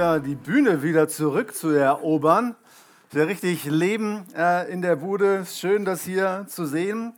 Hier 0.00 0.18
die 0.18 0.34
Bühne 0.34 0.82
wieder 0.82 1.08
zurückzuerobern. 1.08 2.56
Sehr 3.12 3.26
richtig 3.26 3.66
Leben 3.66 4.24
äh, 4.34 4.72
in 4.72 4.80
der 4.80 4.96
Bude. 4.96 5.44
Schön, 5.44 5.84
das 5.84 6.04
hier 6.04 6.46
zu 6.48 6.64
sehen. 6.64 7.12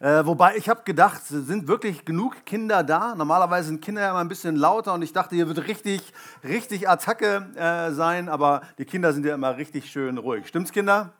Äh, 0.00 0.24
wobei 0.24 0.56
ich 0.56 0.70
habe 0.70 0.80
gedacht, 0.84 1.26
sind 1.26 1.68
wirklich 1.68 2.06
genug 2.06 2.46
Kinder 2.46 2.84
da? 2.84 3.14
Normalerweise 3.14 3.68
sind 3.68 3.82
Kinder 3.82 4.00
ja 4.00 4.10
immer 4.12 4.20
ein 4.20 4.28
bisschen 4.28 4.56
lauter 4.56 4.94
und 4.94 5.02
ich 5.02 5.12
dachte, 5.12 5.34
hier 5.34 5.46
wird 5.46 5.68
richtig, 5.68 6.00
richtig 6.42 6.88
Attacke 6.88 7.50
äh, 7.54 7.90
sein, 7.90 8.30
aber 8.30 8.62
die 8.78 8.86
Kinder 8.86 9.12
sind 9.12 9.26
ja 9.26 9.34
immer 9.34 9.58
richtig 9.58 9.90
schön 9.90 10.16
ruhig. 10.16 10.48
Stimmt's, 10.48 10.72
Kinder? 10.72 11.12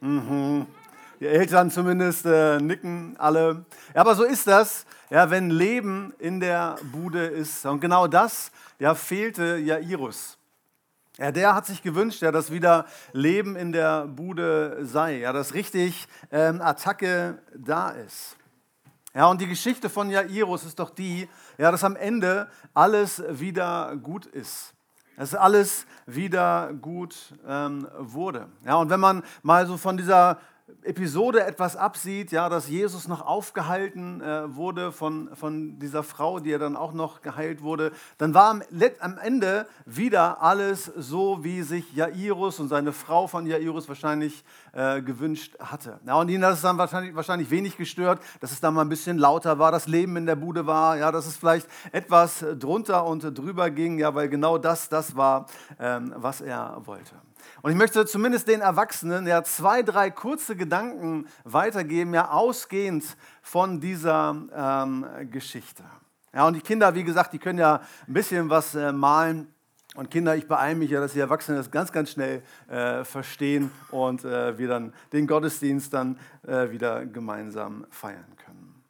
Mhm. 0.00 0.66
Die 1.20 1.26
Eltern 1.26 1.70
zumindest 1.70 2.26
äh, 2.26 2.60
nicken 2.60 3.16
alle. 3.18 3.64
Ja, 3.92 4.02
aber 4.02 4.14
so 4.14 4.22
ist 4.22 4.46
das, 4.46 4.86
ja, 5.10 5.30
wenn 5.30 5.50
Leben 5.50 6.14
in 6.18 6.38
der 6.38 6.76
Bude 6.92 7.24
ist. 7.26 7.66
Und 7.66 7.80
genau 7.80 8.06
das 8.06 8.52
ja, 8.78 8.94
fehlte 8.94 9.56
Jairus. 9.56 10.38
Ja, 11.16 11.32
der 11.32 11.56
hat 11.56 11.66
sich 11.66 11.82
gewünscht, 11.82 12.22
ja, 12.22 12.30
dass 12.30 12.52
wieder 12.52 12.86
Leben 13.12 13.56
in 13.56 13.72
der 13.72 14.06
Bude 14.06 14.78
sei, 14.82 15.18
ja, 15.18 15.32
dass 15.32 15.54
richtig 15.54 16.06
ähm, 16.30 16.60
Attacke 16.60 17.38
da 17.52 17.90
ist. 17.90 18.36
Ja, 19.12 19.26
und 19.26 19.40
die 19.40 19.48
Geschichte 19.48 19.90
von 19.90 20.10
Jairus 20.10 20.64
ist 20.64 20.78
doch 20.78 20.90
die, 20.90 21.28
ja, 21.56 21.72
dass 21.72 21.82
am 21.82 21.96
Ende 21.96 22.48
alles 22.74 23.20
wieder 23.28 23.96
gut 23.96 24.26
ist. 24.26 24.72
Dass 25.16 25.34
alles 25.34 25.84
wieder 26.06 26.72
gut 26.74 27.16
ähm, 27.44 27.88
wurde. 27.98 28.46
Ja, 28.64 28.76
und 28.76 28.88
wenn 28.88 29.00
man 29.00 29.24
mal 29.42 29.66
so 29.66 29.76
von 29.76 29.96
dieser 29.96 30.38
Episode 30.82 31.44
etwas 31.44 31.76
absieht, 31.76 32.30
ja, 32.30 32.48
dass 32.48 32.68
Jesus 32.68 33.08
noch 33.08 33.24
aufgehalten 33.24 34.20
äh, 34.20 34.54
wurde 34.54 34.92
von, 34.92 35.34
von 35.34 35.78
dieser 35.78 36.02
Frau, 36.02 36.40
die 36.40 36.50
ja 36.50 36.58
dann 36.58 36.76
auch 36.76 36.92
noch 36.92 37.20
geheilt 37.20 37.62
wurde, 37.62 37.92
dann 38.16 38.34
war 38.34 38.50
am, 38.50 38.62
am, 39.00 39.18
Ende 39.18 39.66
wieder 39.86 40.42
alles 40.42 40.84
so, 40.84 41.42
wie 41.42 41.62
sich 41.62 41.92
Jairus 41.94 42.60
und 42.60 42.68
seine 42.68 42.92
Frau 42.92 43.26
von 43.26 43.46
Jairus 43.46 43.88
wahrscheinlich 43.88 44.44
äh, 44.72 45.02
gewünscht 45.02 45.58
hatte. 45.58 46.00
Ja, 46.06 46.14
und 46.14 46.28
ihnen 46.28 46.44
hat 46.44 46.54
es 46.54 46.62
dann 46.62 46.78
wahrscheinlich, 46.78 47.14
wahrscheinlich 47.14 47.50
wenig 47.50 47.76
gestört, 47.76 48.20
dass 48.40 48.52
es 48.52 48.60
dann 48.60 48.74
mal 48.74 48.82
ein 48.82 48.88
bisschen 48.88 49.18
lauter 49.18 49.58
war, 49.58 49.72
das 49.72 49.88
Leben 49.88 50.16
in 50.16 50.26
der 50.26 50.36
Bude 50.36 50.66
war, 50.66 50.96
ja, 50.96 51.10
dass 51.12 51.26
es 51.26 51.36
vielleicht 51.36 51.66
etwas 51.92 52.44
drunter 52.58 53.04
und 53.04 53.22
drüber 53.36 53.70
ging, 53.70 53.98
ja, 53.98 54.14
weil 54.14 54.28
genau 54.28 54.58
das 54.58 54.88
das 54.88 55.16
war, 55.16 55.46
ähm, 55.78 56.14
was 56.16 56.40
er 56.40 56.80
wollte. 56.84 57.14
Und 57.62 57.70
ich 57.70 57.76
möchte 57.76 58.04
zumindest 58.06 58.48
den 58.48 58.60
Erwachsenen 58.60 59.26
ja 59.26 59.42
zwei, 59.44 59.82
drei 59.82 60.10
kurze 60.10 60.56
Gedanken 60.56 61.26
weitergeben, 61.44 62.14
ja 62.14 62.30
ausgehend 62.30 63.04
von 63.42 63.80
dieser 63.80 64.36
ähm, 64.54 65.06
Geschichte. 65.30 65.84
Ja, 66.32 66.46
und 66.46 66.54
die 66.54 66.60
Kinder, 66.60 66.94
wie 66.94 67.04
gesagt, 67.04 67.32
die 67.32 67.38
können 67.38 67.58
ja 67.58 67.80
ein 68.06 68.12
bisschen 68.12 68.50
was 68.50 68.74
äh, 68.74 68.92
malen. 68.92 69.52
Und 69.94 70.10
Kinder, 70.10 70.36
ich 70.36 70.46
beeile 70.46 70.76
mich 70.76 70.90
ja, 70.90 71.00
dass 71.00 71.14
die 71.14 71.20
Erwachsenen 71.20 71.58
das 71.58 71.70
ganz, 71.70 71.90
ganz 71.90 72.10
schnell 72.10 72.42
äh, 72.68 73.04
verstehen 73.04 73.70
und 73.90 74.24
äh, 74.24 74.56
wir 74.58 74.68
dann 74.68 74.92
den 75.12 75.26
Gottesdienst 75.26 75.92
dann 75.92 76.18
äh, 76.46 76.70
wieder 76.70 77.06
gemeinsam 77.06 77.86
feiern 77.90 78.36
können. 78.36 78.84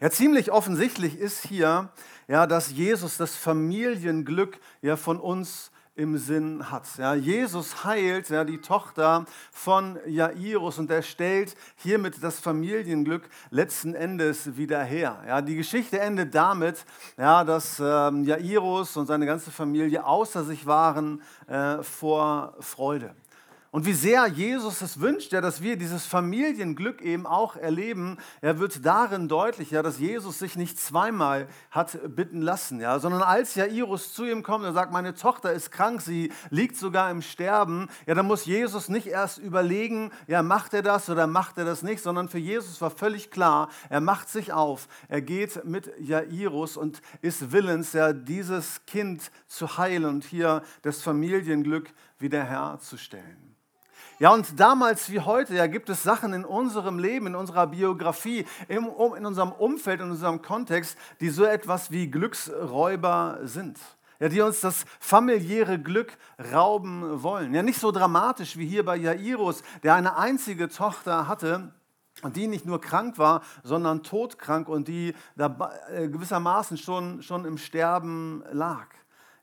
Ja, 0.00 0.10
ziemlich 0.10 0.52
offensichtlich 0.52 1.18
ist 1.18 1.44
hier, 1.46 1.88
ja, 2.28 2.46
dass 2.46 2.70
Jesus 2.70 3.16
das 3.16 3.34
Familienglück 3.34 4.60
ja 4.82 4.96
von 4.96 5.18
uns 5.18 5.72
im 5.98 6.16
Sinn 6.16 6.70
hat. 6.70 6.84
Ja, 6.96 7.14
Jesus 7.14 7.84
heilt 7.84 8.30
ja, 8.30 8.44
die 8.44 8.58
Tochter 8.58 9.24
von 9.50 9.98
Jairus 10.06 10.78
und 10.78 10.90
er 10.92 11.02
stellt 11.02 11.56
hiermit 11.76 12.22
das 12.22 12.38
Familienglück 12.38 13.28
letzten 13.50 13.94
Endes 13.94 14.56
wieder 14.56 14.82
her. 14.84 15.22
Ja, 15.26 15.42
die 15.42 15.56
Geschichte 15.56 15.98
endet 15.98 16.36
damit, 16.36 16.84
ja, 17.16 17.42
dass 17.42 17.82
ähm, 17.84 18.22
Jairus 18.22 18.96
und 18.96 19.06
seine 19.06 19.26
ganze 19.26 19.50
Familie 19.50 20.06
außer 20.06 20.44
sich 20.44 20.66
waren 20.66 21.20
äh, 21.48 21.82
vor 21.82 22.54
Freude. 22.60 23.12
Und 23.70 23.84
wie 23.84 23.92
sehr 23.92 24.26
Jesus 24.26 24.80
es 24.80 24.98
wünscht, 24.98 25.32
ja, 25.32 25.42
dass 25.42 25.60
wir 25.60 25.76
dieses 25.76 26.06
Familienglück 26.06 27.02
eben 27.02 27.26
auch 27.26 27.54
erleben, 27.54 28.16
er 28.40 28.58
wird 28.58 28.86
darin 28.86 29.28
deutlich, 29.28 29.72
ja, 29.72 29.82
dass 29.82 29.98
Jesus 29.98 30.38
sich 30.38 30.56
nicht 30.56 30.80
zweimal 30.80 31.48
hat 31.70 31.98
bitten 32.16 32.40
lassen, 32.40 32.80
ja, 32.80 32.98
sondern 32.98 33.20
als 33.20 33.54
Jairus 33.56 34.14
zu 34.14 34.24
ihm 34.24 34.42
kommt 34.42 34.64
und 34.64 34.72
sagt, 34.72 34.90
meine 34.90 35.14
Tochter 35.14 35.52
ist 35.52 35.70
krank, 35.70 36.00
sie 36.00 36.32
liegt 36.48 36.76
sogar 36.76 37.10
im 37.10 37.20
Sterben, 37.20 37.88
ja, 38.06 38.14
dann 38.14 38.26
muss 38.26 38.46
Jesus 38.46 38.88
nicht 38.88 39.06
erst 39.06 39.36
überlegen, 39.36 40.12
ja, 40.28 40.42
macht 40.42 40.72
er 40.72 40.82
das 40.82 41.10
oder 41.10 41.26
macht 41.26 41.58
er 41.58 41.66
das 41.66 41.82
nicht, 41.82 42.02
sondern 42.02 42.30
für 42.30 42.38
Jesus 42.38 42.80
war 42.80 42.90
völlig 42.90 43.30
klar, 43.30 43.68
er 43.90 44.00
macht 44.00 44.30
sich 44.30 44.50
auf, 44.50 44.88
er 45.08 45.20
geht 45.20 45.66
mit 45.66 45.92
Jairus 46.00 46.78
und 46.78 47.02
ist 47.20 47.52
willens, 47.52 47.92
ja, 47.92 48.14
dieses 48.14 48.86
Kind 48.86 49.30
zu 49.46 49.76
heilen 49.76 50.06
und 50.06 50.24
hier 50.24 50.62
das 50.80 51.02
Familienglück 51.02 51.92
wiederherzustellen. 52.18 53.47
Ja, 54.20 54.32
und 54.32 54.58
damals 54.58 55.10
wie 55.10 55.20
heute, 55.20 55.54
ja, 55.54 55.68
gibt 55.68 55.88
es 55.90 56.02
Sachen 56.02 56.32
in 56.32 56.44
unserem 56.44 56.98
Leben, 56.98 57.28
in 57.28 57.36
unserer 57.36 57.68
Biografie, 57.68 58.46
im, 58.66 58.88
in 59.16 59.24
unserem 59.24 59.52
Umfeld, 59.52 60.00
in 60.00 60.10
unserem 60.10 60.42
Kontext, 60.42 60.98
die 61.20 61.28
so 61.30 61.44
etwas 61.44 61.92
wie 61.92 62.10
Glücksräuber 62.10 63.38
sind. 63.44 63.78
Ja, 64.18 64.28
die 64.28 64.40
uns 64.40 64.60
das 64.60 64.84
familiäre 64.98 65.78
Glück 65.78 66.18
rauben 66.52 67.22
wollen. 67.22 67.54
Ja, 67.54 67.62
nicht 67.62 67.78
so 67.78 67.92
dramatisch 67.92 68.56
wie 68.56 68.66
hier 68.66 68.84
bei 68.84 68.96
Jairus, 68.96 69.62
der 69.84 69.94
eine 69.94 70.16
einzige 70.16 70.68
Tochter 70.68 71.28
hatte, 71.28 71.72
die 72.34 72.48
nicht 72.48 72.66
nur 72.66 72.80
krank 72.80 73.18
war, 73.18 73.42
sondern 73.62 74.02
todkrank 74.02 74.68
und 74.68 74.88
die 74.88 75.14
äh, 75.36 76.08
gewissermaßen 76.08 76.76
schon, 76.76 77.22
schon 77.22 77.44
im 77.44 77.56
Sterben 77.56 78.42
lag. 78.50 78.88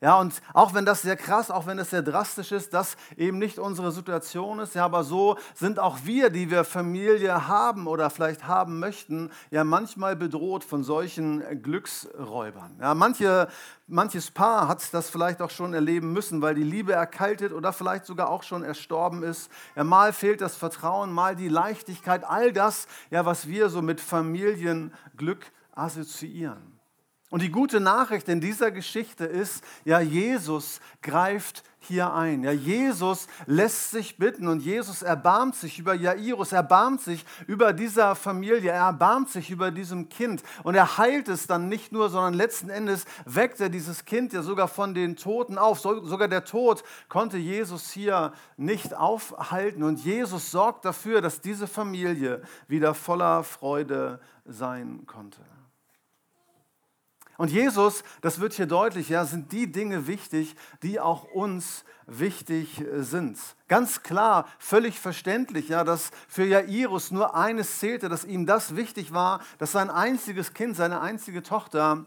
Ja, 0.05 0.19
und 0.19 0.39
auch 0.53 0.75
wenn 0.75 0.85
das 0.85 1.01
sehr 1.01 1.15
krass, 1.15 1.49
auch 1.49 1.65
wenn 1.65 1.77
das 1.77 1.89
sehr 1.89 2.03
drastisch 2.03 2.51
ist, 2.51 2.75
das 2.75 2.95
eben 3.17 3.39
nicht 3.39 3.57
unsere 3.57 3.91
Situation 3.91 4.59
ist, 4.59 4.75
ja, 4.75 4.85
aber 4.85 5.03
so 5.03 5.35
sind 5.55 5.79
auch 5.79 5.97
wir, 6.03 6.29
die 6.29 6.51
wir 6.51 6.63
Familie 6.63 7.47
haben 7.47 7.87
oder 7.87 8.11
vielleicht 8.11 8.45
haben 8.45 8.77
möchten, 8.79 9.31
ja 9.49 9.63
manchmal 9.63 10.15
bedroht 10.15 10.63
von 10.63 10.83
solchen 10.83 11.63
Glücksräubern. 11.63 12.77
Ja, 12.79 12.93
manche, 12.93 13.47
manches 13.87 14.29
Paar 14.29 14.67
hat 14.67 14.93
das 14.93 15.09
vielleicht 15.09 15.41
auch 15.41 15.49
schon 15.49 15.73
erleben 15.73 16.13
müssen, 16.13 16.39
weil 16.43 16.53
die 16.53 16.61
Liebe 16.61 16.93
erkaltet 16.93 17.51
oder 17.51 17.73
vielleicht 17.73 18.05
sogar 18.05 18.29
auch 18.29 18.43
schon 18.43 18.61
erstorben 18.61 19.23
ist. 19.23 19.49
Ja, 19.75 19.83
mal 19.83 20.13
fehlt 20.13 20.39
das 20.39 20.55
Vertrauen, 20.55 21.11
mal 21.11 21.35
die 21.35 21.49
Leichtigkeit, 21.49 22.23
all 22.25 22.53
das, 22.53 22.87
ja, 23.09 23.25
was 23.25 23.47
wir 23.47 23.69
so 23.69 23.81
mit 23.81 23.99
Familienglück 23.99 25.51
assoziieren. 25.71 26.74
Und 27.35 27.41
die 27.41 27.51
gute 27.51 27.81
Nachricht 27.81 28.29
in 28.29 28.39
dieser 28.39 28.71
Geschichte 28.71 29.25
ist, 29.25 29.61
ja, 29.83 29.99
Jesus 29.99 30.79
greift 31.01 31.63
hier 31.79 32.13
ein. 32.13 32.45
Ja, 32.45 32.53
Jesus 32.53 33.27
lässt 33.45 33.91
sich 33.91 34.17
bitten 34.17 34.47
und 34.47 34.61
Jesus 34.61 35.01
erbarmt 35.01 35.55
sich 35.55 35.77
über 35.77 35.95
Jairus, 35.95 36.53
erbarmt 36.53 37.01
sich 37.01 37.25
über 37.45 37.73
dieser 37.73 38.15
Familie, 38.15 38.71
er 38.71 38.85
erbarmt 38.85 39.31
sich 39.31 39.51
über 39.51 39.69
diesem 39.71 40.07
Kind 40.07 40.43
und 40.63 40.75
er 40.75 40.97
heilt 40.97 41.27
es 41.27 41.45
dann 41.45 41.67
nicht 41.67 41.91
nur, 41.91 42.07
sondern 42.07 42.35
letzten 42.35 42.69
Endes 42.69 43.03
weckt 43.25 43.59
er 43.59 43.67
dieses 43.67 44.05
Kind 44.05 44.31
ja 44.31 44.41
sogar 44.41 44.69
von 44.69 44.93
den 44.93 45.17
Toten 45.17 45.57
auf. 45.57 45.81
sogar 45.81 46.29
der 46.29 46.45
Tod 46.45 46.85
konnte 47.09 47.35
Jesus 47.35 47.91
hier 47.91 48.31
nicht 48.55 48.95
aufhalten 48.95 49.83
und 49.83 49.99
Jesus 49.99 50.51
sorgt 50.51 50.85
dafür, 50.85 51.19
dass 51.19 51.41
diese 51.41 51.67
Familie 51.67 52.43
wieder 52.69 52.93
voller 52.93 53.43
Freude 53.43 54.21
sein 54.45 55.01
konnte. 55.05 55.41
Und 57.37 57.51
Jesus, 57.51 58.03
das 58.21 58.39
wird 58.39 58.53
hier 58.53 58.65
deutlich, 58.65 59.09
ja, 59.09 59.25
sind 59.25 59.51
die 59.51 59.71
Dinge 59.71 60.07
wichtig, 60.07 60.55
die 60.83 60.99
auch 60.99 61.25
uns 61.25 61.83
wichtig 62.07 62.81
äh, 62.81 63.03
sind. 63.03 63.37
Ganz 63.67 64.03
klar, 64.03 64.47
völlig 64.57 64.99
verständlich, 64.99 65.69
ja, 65.69 65.83
dass 65.83 66.11
für 66.27 66.45
Jairus 66.45 67.11
nur 67.11 67.35
eines 67.35 67.79
zählte, 67.79 68.09
dass 68.09 68.25
ihm 68.25 68.45
das 68.45 68.75
wichtig 68.75 69.11
war, 69.11 69.41
dass 69.57 69.71
sein 69.71 69.89
einziges 69.89 70.53
Kind, 70.53 70.75
seine 70.75 71.01
einzige 71.01 71.43
Tochter 71.43 72.05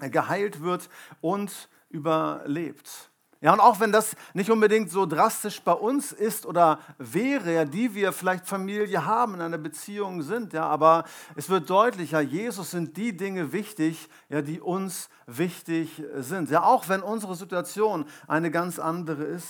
äh, 0.00 0.10
geheilt 0.10 0.62
wird 0.62 0.88
und 1.20 1.68
überlebt. 1.90 3.10
Ja, 3.40 3.52
und 3.52 3.60
auch 3.60 3.78
wenn 3.78 3.92
das 3.92 4.16
nicht 4.34 4.50
unbedingt 4.50 4.90
so 4.90 5.06
drastisch 5.06 5.60
bei 5.62 5.72
uns 5.72 6.10
ist 6.10 6.44
oder 6.44 6.80
wäre, 6.98 7.54
ja, 7.54 7.64
die 7.64 7.94
wir 7.94 8.12
vielleicht 8.12 8.46
Familie 8.46 9.06
haben, 9.06 9.34
in 9.34 9.40
einer 9.40 9.58
Beziehung 9.58 10.22
sind, 10.22 10.52
ja, 10.52 10.66
aber 10.66 11.04
es 11.36 11.48
wird 11.48 11.70
deutlicher, 11.70 12.20
Jesus 12.20 12.72
sind 12.72 12.96
die 12.96 13.16
Dinge 13.16 13.52
wichtig, 13.52 14.08
ja, 14.28 14.42
die 14.42 14.60
uns 14.60 15.08
wichtig 15.26 16.02
sind. 16.16 16.50
Ja, 16.50 16.64
auch 16.64 16.88
wenn 16.88 17.00
unsere 17.00 17.36
Situation 17.36 18.06
eine 18.26 18.50
ganz 18.50 18.80
andere 18.80 19.22
ist. 19.22 19.46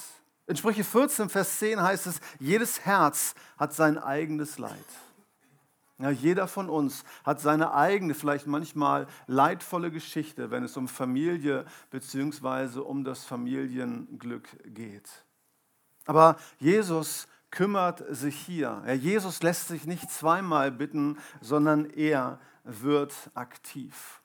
In 0.47 0.57
Sprüche 0.57 0.85
14, 0.85 1.31
Vers 1.31 1.59
10 1.59 1.83
heißt 1.83 2.07
es, 2.09 2.21
jedes 2.39 2.85
Herz 2.85 3.35
hat 3.57 3.73
sein 3.73 3.97
eigenes 3.97 4.59
Leid. 4.59 4.85
Ja, 6.01 6.11
jeder 6.11 6.47
von 6.47 6.71
uns 6.71 7.05
hat 7.25 7.41
seine 7.41 7.75
eigene, 7.75 8.15
vielleicht 8.15 8.47
manchmal 8.47 9.09
leidvolle 9.27 9.91
Geschichte, 9.91 10.53
wenn 10.53 10.63
es 10.63 10.77
um 10.77 10.87
Familie 10.87 11.65
bzw. 11.91 12.79
um 12.79 13.03
das 13.03 13.25
Familienglück 13.25 14.49
geht. 14.65 15.25
Aber 16.07 16.37
Jesus 16.59 17.27
kümmert 17.51 18.05
sich 18.11 18.37
hier. 18.37 18.83
Ja, 18.87 18.93
Jesus 18.93 19.43
lässt 19.43 19.69
sich 19.69 19.87
nicht 19.87 20.11
zweimal 20.11 20.71
bitten, 20.71 21.19
sondern 21.41 21.87
er 21.91 22.39
wird 22.63 23.15
aktiv. 23.35 24.23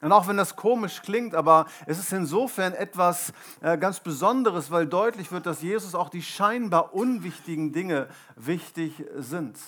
Und 0.00 0.12
auch 0.12 0.28
wenn 0.28 0.36
das 0.36 0.56
komisch 0.56 1.02
klingt, 1.02 1.34
aber 1.34 1.66
es 1.86 1.98
ist 1.98 2.12
insofern 2.12 2.74
etwas 2.74 3.32
äh, 3.60 3.76
ganz 3.76 4.00
Besonderes, 4.00 4.70
weil 4.70 4.86
deutlich 4.86 5.32
wird, 5.32 5.46
dass 5.46 5.62
Jesus 5.62 5.94
auch 5.94 6.10
die 6.10 6.22
scheinbar 6.22 6.94
unwichtigen 6.94 7.72
Dinge 7.72 8.08
wichtig 8.36 9.04
sind. 9.16 9.58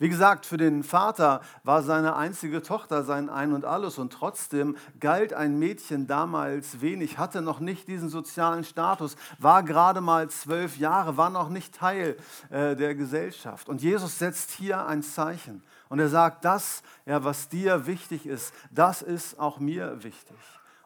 Wie 0.00 0.08
gesagt, 0.08 0.46
für 0.46 0.56
den 0.56 0.84
Vater 0.84 1.40
war 1.64 1.82
seine 1.82 2.14
einzige 2.14 2.62
Tochter 2.62 3.02
sein 3.02 3.28
Ein 3.28 3.52
und 3.52 3.64
alles 3.64 3.98
und 3.98 4.12
trotzdem 4.12 4.76
galt 5.00 5.32
ein 5.32 5.58
Mädchen 5.58 6.06
damals 6.06 6.80
wenig, 6.80 7.18
hatte 7.18 7.42
noch 7.42 7.58
nicht 7.58 7.88
diesen 7.88 8.08
sozialen 8.08 8.62
Status, 8.62 9.16
war 9.38 9.64
gerade 9.64 10.00
mal 10.00 10.30
zwölf 10.30 10.78
Jahre, 10.78 11.16
war 11.16 11.30
noch 11.30 11.48
nicht 11.48 11.74
Teil 11.74 12.16
äh, 12.50 12.76
der 12.76 12.94
Gesellschaft. 12.94 13.68
Und 13.68 13.82
Jesus 13.82 14.20
setzt 14.20 14.52
hier 14.52 14.86
ein 14.86 15.02
Zeichen 15.02 15.64
und 15.88 15.98
er 15.98 16.08
sagt, 16.08 16.44
das, 16.44 16.82
ja, 17.04 17.24
was 17.24 17.48
dir 17.48 17.86
wichtig 17.86 18.24
ist, 18.24 18.54
das 18.70 19.02
ist 19.02 19.40
auch 19.40 19.58
mir 19.58 20.04
wichtig. 20.04 20.36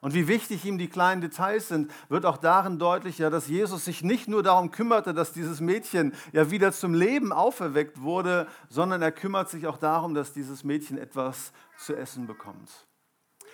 Und 0.03 0.15
wie 0.15 0.27
wichtig 0.27 0.65
ihm 0.65 0.79
die 0.79 0.89
kleinen 0.89 1.21
Details 1.21 1.69
sind, 1.69 1.89
wird 2.09 2.27
auch 2.27 2.37
darin 2.37 2.81
deutlich, 2.81 3.19
ja, 3.19 3.31
dass 3.31 3.47
Jesus 3.47 3.85
sich 3.85 4.03
nicht 4.03 4.27
nur 4.27 4.43
darum 4.43 4.73
kümmerte, 4.73 5.15
dass 5.15 5.33
dieses 5.33 5.61
Mädchen 5.61 6.13
ja 6.33 6.51
wieder 6.51 6.73
zum 6.73 6.93
Leben 6.93 7.33
auferweckt 7.33 8.03
wurde, 8.03 8.49
sondern 8.69 9.01
er 9.01 9.13
kümmert 9.13 9.49
sich 9.49 9.69
auch 9.69 9.79
darum, 9.79 10.13
dass 10.13 10.33
dieses 10.33 10.65
Mädchen 10.65 10.99
etwas 10.99 11.53
zu 11.79 11.95
essen 11.95 12.27
bekommt. 12.27 12.69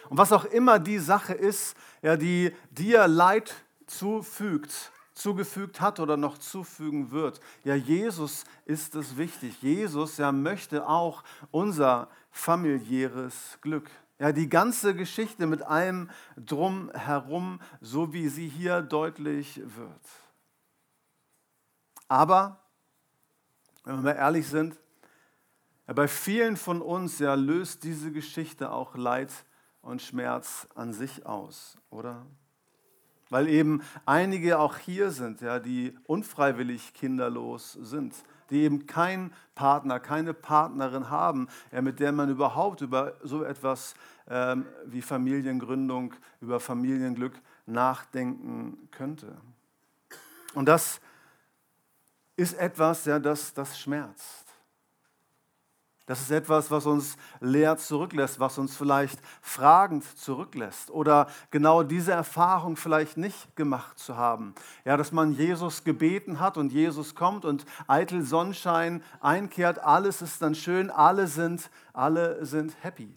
Und 0.09 0.17
was 0.17 0.33
auch 0.33 0.47
immer 0.47 0.79
die 0.79 0.99
Sache 0.99 1.35
ist, 1.35 1.77
ja, 2.01 2.17
die 2.17 2.57
dir 2.71 3.07
Leid 3.07 3.55
zufügt, 3.87 4.91
zugefügt 5.13 5.83
hat 5.83 6.01
oder 6.01 6.17
noch 6.17 6.39
zufügen 6.39 7.11
wird. 7.11 7.41
Ja, 7.63 7.75
Jesus 7.75 8.45
ist 8.65 8.95
es 8.95 9.19
wichtig. 9.19 9.61
Jesus 9.61 10.17
ja, 10.17 10.33
möchte 10.33 10.89
auch 10.89 11.25
unser 11.51 12.09
familiäres 12.31 13.59
Glück. 13.61 13.91
Ja, 14.19 14.33
die 14.33 14.49
ganze 14.49 14.97
Geschichte 14.97 15.47
mit 15.47 15.63
allem 15.63 16.11
drumherum, 16.37 17.61
so 17.81 18.13
wie 18.13 18.29
sie 18.29 18.49
hier 18.49 18.83
deutlich 18.83 19.61
wird. 19.65 20.01
Aber, 22.09 22.61
wenn 23.85 23.97
wir 23.97 24.03
mal 24.03 24.17
ehrlich 24.17 24.49
sind, 24.49 24.77
ja, 25.87 25.95
bei 25.95 26.09
vielen 26.09 26.57
von 26.57 26.83
uns 26.83 27.21
ja, 27.21 27.35
löst 27.35 27.85
diese 27.85 28.11
Geschichte 28.11 28.73
auch 28.73 28.97
Leid 28.97 29.33
und 29.83 30.03
Schmerz 30.03 30.67
an 30.75 30.93
sich 30.93 31.25
aus, 31.25 31.77
oder? 31.91 32.27
Weil 33.31 33.47
eben 33.49 33.83
einige 34.05 34.59
auch 34.59 34.79
hier 34.79 35.11
sind, 35.13 35.43
ja, 35.43 35.61
die 35.61 35.97
unfreiwillig 36.05 36.93
kinderlos 36.93 37.75
sind 37.75 38.15
die 38.51 38.63
eben 38.63 38.87
keinen 38.87 39.33
Partner, 39.55 40.01
keine 40.01 40.35
Partnerin 40.35 41.11
haben, 41.11 41.49
mit 41.81 42.01
der 42.01 42.13
man 42.13 42.31
überhaupt 42.31 42.81
über 42.81 43.15
so 43.23 43.45
etwas 43.45 43.95
ähm, 44.29 44.67
wie 44.87 45.03
Familiengründung, 45.03 46.15
über 46.41 46.61
Familienglück 46.61 47.35
nachdenken 47.67 48.89
könnte. 48.91 49.37
Und 50.55 50.67
das 50.67 51.01
ist 52.37 52.55
etwas, 52.55 53.05
ja, 53.05 53.19
das, 53.19 53.53
das 53.53 53.79
schmerzt. 53.79 54.48
Das 56.09 56.23
ist 56.23 56.31
etwas, 56.31 56.71
was 56.71 56.87
uns 56.87 57.19
leer 57.39 57.77
zurücklässt, 57.77 58.41
was 58.41 58.57
uns 58.57 58.75
vielleicht 58.75 59.21
fragend 59.43 60.03
zurücklässt 60.19 60.91
oder 60.91 61.27
genau 61.51 61.83
diese 61.83 62.13
Erfahrung 62.13 62.77
vielleicht 62.77 63.19
nicht 63.19 63.55
gemacht 63.57 63.99
zu 63.99 64.17
haben. 64.17 64.55
Ja, 64.87 64.97
dass 64.97 65.13
man 65.13 65.33
Jesus 65.33 65.85
gebeten 65.85 66.41
hat 66.41 66.57
und 66.57 66.73
Jesus 66.73 67.15
kommt 67.15 67.45
und 67.45 67.67
eitel 67.89 68.23
Sonnenschein 68.23 69.03
einkehrt, 69.21 69.81
alles 69.81 70.23
ist 70.23 70.41
dann 70.41 70.55
schön, 70.55 70.91
alle 70.91 71.27
sind, 71.27 71.69
alle 71.93 72.47
sind 72.47 72.75
happy. 72.83 73.13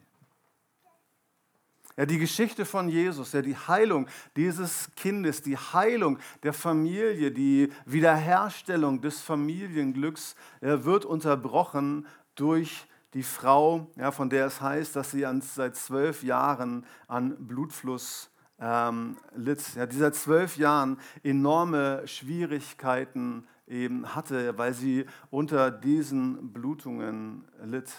Ja, 1.98 2.06
die 2.06 2.18
Geschichte 2.18 2.66
von 2.66 2.90
Jesus, 2.90 3.32
ja, 3.34 3.42
die 3.42 3.56
Heilung 3.56 4.08
dieses 4.36 4.90
Kindes, 4.96 5.42
die 5.42 5.58
Heilung 5.58 6.20
der 6.42 6.52
Familie, 6.52 7.32
die 7.32 7.70
Wiederherstellung 7.86 9.02
des 9.02 9.22
Familienglücks 9.22 10.36
ja, 10.62 10.84
wird 10.84 11.06
unterbrochen 11.06 12.08
durch 12.36 12.88
die 13.14 13.24
Frau, 13.24 13.88
ja, 13.98 14.12
von 14.12 14.30
der 14.30 14.46
es 14.46 14.62
heißt, 14.62 14.96
dass 14.96 15.12
sie 15.12 15.26
an, 15.26 15.42
seit 15.42 15.76
zwölf 15.76 16.24
Jahren 16.24 16.86
an 17.08 17.36
Blutfluss 17.46 18.30
ähm, 18.60 19.18
litt. 19.36 19.76
Ja, 19.76 19.86
die 19.86 19.98
seit 19.98 20.16
zwölf 20.16 20.58
Jahren 20.58 20.98
enorme 21.24 22.08
Schwierigkeiten 22.08 23.48
eben 23.68 24.16
hatte, 24.16 24.58
weil 24.58 24.74
sie 24.74 25.06
unter 25.30 25.72
diesen 25.72 26.54
Blutungen 26.54 27.46
litt. 27.64 27.92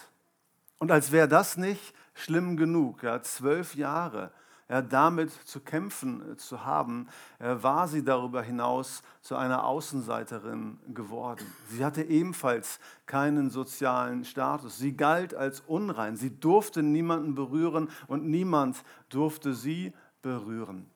Und 0.79 0.91
als 0.91 1.11
wäre 1.11 1.27
das 1.27 1.57
nicht 1.57 1.93
schlimm 2.13 2.57
genug, 2.57 3.03
ja, 3.03 3.21
zwölf 3.21 3.75
Jahre 3.75 4.31
ja, 4.73 4.81
damit 4.81 5.31
zu 5.47 5.59
kämpfen 5.59 6.31
äh, 6.31 6.35
zu 6.35 6.65
haben, 6.65 7.07
äh, 7.37 7.55
war 7.61 7.87
sie 7.87 8.03
darüber 8.03 8.41
hinaus 8.41 9.03
zu 9.21 9.35
einer 9.35 9.65
Außenseiterin 9.65 10.79
geworden. 10.95 11.45
Sie 11.69 11.85
hatte 11.85 12.01
ebenfalls 12.01 12.79
keinen 13.05 13.51
sozialen 13.51 14.25
Status. 14.25 14.79
Sie 14.79 14.97
galt 14.97 15.35
als 15.35 15.59
unrein. 15.59 16.15
Sie 16.15 16.39
durfte 16.39 16.81
niemanden 16.81 17.35
berühren 17.35 17.87
und 18.07 18.25
niemand 18.25 18.83
durfte 19.09 19.53
sie 19.53 19.93
berühren. 20.23 20.89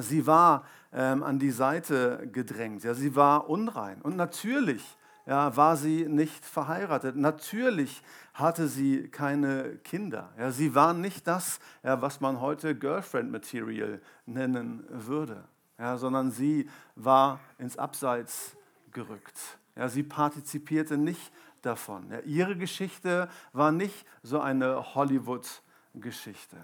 Sie 0.00 0.26
war 0.26 0.64
ähm, 0.90 1.22
an 1.22 1.38
die 1.38 1.50
Seite 1.50 2.30
gedrängt. 2.32 2.82
Ja, 2.82 2.94
sie 2.94 3.14
war 3.14 3.50
unrein. 3.50 4.00
Und 4.00 4.16
natürlich 4.16 4.96
ja, 5.26 5.54
war 5.54 5.76
sie 5.76 6.06
nicht 6.08 6.46
verheiratet. 6.46 7.14
Natürlich 7.14 8.02
hatte 8.38 8.68
sie 8.68 9.08
keine 9.08 9.78
Kinder. 9.78 10.32
Ja, 10.38 10.50
sie 10.52 10.74
war 10.74 10.94
nicht 10.94 11.26
das, 11.26 11.58
ja, 11.82 12.00
was 12.00 12.20
man 12.20 12.40
heute 12.40 12.76
Girlfriend 12.76 13.32
Material 13.32 14.00
nennen 14.26 14.84
würde, 14.88 15.44
ja, 15.76 15.96
sondern 15.96 16.30
sie 16.30 16.70
war 16.94 17.40
ins 17.58 17.76
Abseits 17.76 18.56
gerückt. 18.92 19.36
Ja, 19.74 19.88
sie 19.88 20.04
partizipierte 20.04 20.96
nicht 20.96 21.32
davon. 21.62 22.10
Ja, 22.10 22.20
ihre 22.20 22.56
Geschichte 22.56 23.28
war 23.52 23.72
nicht 23.72 24.06
so 24.22 24.40
eine 24.40 24.94
Hollywood-Geschichte. 24.94 26.56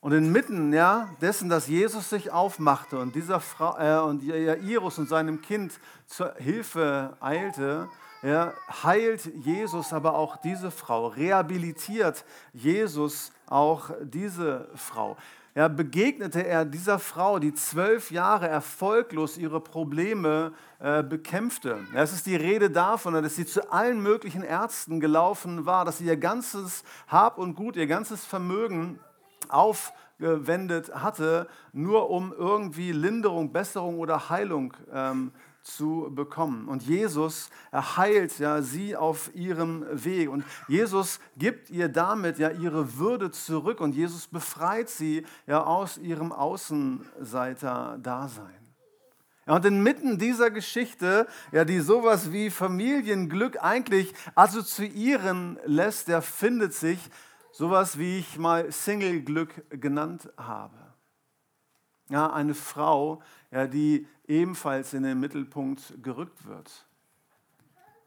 Und 0.00 0.12
inmitten 0.12 0.72
ja, 0.72 1.14
dessen, 1.20 1.48
dass 1.50 1.66
Jesus 1.66 2.08
sich 2.08 2.30
aufmachte 2.30 2.98
und, 2.98 3.14
dieser 3.14 3.40
Frau, 3.40 3.76
äh, 3.78 4.00
und 4.00 4.22
Jairus 4.22 4.98
und 4.98 5.08
seinem 5.08 5.42
Kind 5.42 5.78
zur 6.06 6.34
Hilfe 6.36 7.16
eilte, 7.20 7.88
ja, 8.22 8.52
heilt 8.82 9.24
Jesus 9.34 9.92
aber 9.92 10.14
auch 10.14 10.36
diese 10.36 10.70
Frau, 10.70 11.08
rehabilitiert 11.08 12.24
Jesus 12.52 13.32
auch 13.46 13.90
diese 14.02 14.68
Frau. 14.74 15.16
Ja, 15.54 15.66
begegnete 15.66 16.46
er 16.46 16.64
dieser 16.64 17.00
Frau, 17.00 17.40
die 17.40 17.52
zwölf 17.52 18.12
Jahre 18.12 18.46
erfolglos 18.46 19.36
ihre 19.36 19.60
Probleme 19.60 20.52
äh, 20.78 21.02
bekämpfte. 21.02 21.78
Ja, 21.92 22.02
es 22.02 22.12
ist 22.12 22.26
die 22.26 22.36
Rede 22.36 22.70
davon, 22.70 23.14
dass 23.14 23.34
sie 23.34 23.46
zu 23.46 23.72
allen 23.72 24.00
möglichen 24.00 24.44
Ärzten 24.44 25.00
gelaufen 25.00 25.66
war, 25.66 25.84
dass 25.84 25.98
sie 25.98 26.04
ihr 26.04 26.16
ganzes 26.16 26.84
Hab 27.08 27.36
und 27.36 27.56
Gut, 27.56 27.74
ihr 27.74 27.88
ganzes 27.88 28.24
Vermögen 28.24 29.00
aufgewendet 29.48 30.94
hatte, 30.94 31.48
nur 31.72 32.10
um 32.10 32.32
irgendwie 32.32 32.92
Linderung, 32.92 33.50
Besserung 33.50 33.98
oder 33.98 34.30
Heilung 34.30 34.72
ähm, 34.92 35.32
zu 35.32 35.49
bekommen. 36.10 36.68
Und 36.68 36.82
Jesus 36.82 37.48
heilt 37.72 38.38
ja 38.38 38.60
sie 38.62 38.96
auf 38.96 39.34
ihrem 39.34 39.84
Weg. 39.90 40.30
Und 40.30 40.44
Jesus 40.68 41.20
gibt 41.36 41.70
ihr 41.70 41.88
damit 41.88 42.38
ja 42.38 42.50
ihre 42.50 42.98
Würde 42.98 43.30
zurück 43.30 43.80
und 43.80 43.94
Jesus 43.94 44.26
befreit 44.26 44.88
sie 44.88 45.24
ja 45.46 45.62
aus 45.64 45.98
ihrem 45.98 46.32
Außenseiter-Dasein. 46.32 48.56
Und 49.46 49.64
inmitten 49.64 50.18
dieser 50.18 50.50
Geschichte, 50.50 51.26
ja, 51.50 51.64
die 51.64 51.80
sowas 51.80 52.30
wie 52.30 52.50
Familienglück 52.50 53.62
eigentlich 53.62 54.12
assoziieren 54.34 55.58
lässt, 55.64 56.08
der 56.08 56.20
findet 56.22 56.74
sich 56.74 56.98
sowas, 57.50 57.98
wie 57.98 58.18
ich 58.18 58.38
mal 58.38 58.70
Single-Glück 58.70 59.64
genannt 59.70 60.28
habe. 60.36 60.76
ja, 62.10 62.32
eine 62.32 62.54
Frau, 62.54 63.22
ja, 63.50 63.66
die 63.66 64.06
ebenfalls 64.26 64.94
in 64.94 65.02
den 65.02 65.20
Mittelpunkt 65.20 65.94
gerückt 66.02 66.46
wird. 66.46 66.86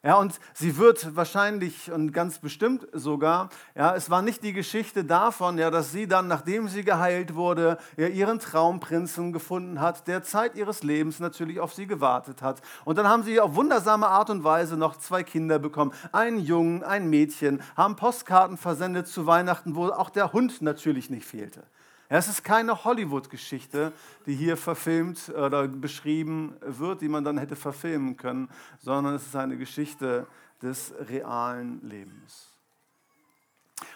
Ja, 0.06 0.16
und 0.16 0.38
sie 0.54 0.78
wird 0.78 1.16
wahrscheinlich 1.16 1.90
und 1.90 2.12
ganz 2.12 2.40
bestimmt 2.40 2.86
sogar, 2.92 3.48
ja, 3.74 3.96
es 3.96 4.10
war 4.10 4.22
nicht 4.22 4.44
die 4.44 4.52
Geschichte 4.52 5.06
davon, 5.06 5.58
ja, 5.58 5.72
dass 5.72 5.94
sie 5.94 6.08
dann, 6.08 6.28
nachdem 6.28 6.68
sie 6.68 6.84
geheilt 6.84 7.36
wurde, 7.36 7.78
ja, 7.96 8.08
ihren 8.08 8.40
Traumprinzen 8.40 9.32
gefunden 9.32 9.80
hat, 9.80 10.10
der 10.10 10.22
Zeit 10.22 10.56
ihres 10.56 10.84
Lebens 10.84 11.22
natürlich 11.22 11.62
auf 11.62 11.74
sie 11.74 11.88
gewartet 11.88 12.42
hat. 12.42 12.62
Und 12.84 12.98
dann 12.98 13.08
haben 13.08 13.24
sie 13.24 13.40
auf 13.40 13.56
wundersame 13.56 14.08
Art 14.08 14.30
und 14.30 14.44
Weise 14.44 14.76
noch 14.76 14.98
zwei 14.98 15.24
Kinder 15.24 15.58
bekommen, 15.58 15.94
einen 16.12 16.40
Jungen, 16.40 16.84
ein 16.84 17.10
Mädchen, 17.10 17.62
haben 17.78 17.96
Postkarten 17.96 18.58
versendet 18.58 19.08
zu 19.08 19.26
Weihnachten, 19.26 19.74
wo 19.74 19.88
auch 19.88 20.10
der 20.10 20.34
Hund 20.34 20.62
natürlich 20.62 21.10
nicht 21.10 21.26
fehlte. 21.26 21.64
Es 22.10 22.28
ist 22.28 22.44
keine 22.44 22.84
Hollywood-Geschichte, 22.84 23.94
die 24.26 24.36
hier 24.36 24.58
verfilmt 24.58 25.30
oder 25.30 25.68
beschrieben 25.68 26.56
wird, 26.62 27.02
die 27.02 27.10
man 27.10 27.24
dann 27.24 27.38
hätte 27.38 27.56
verfilmen 27.56 28.18
können, 28.18 28.50
sondern 28.80 29.16
es 29.16 29.26
ist 29.26 29.36
eine 29.36 29.58
Geschichte 29.58 30.28
des 30.62 30.94
realen 31.10 31.82
Lebens. 31.88 32.50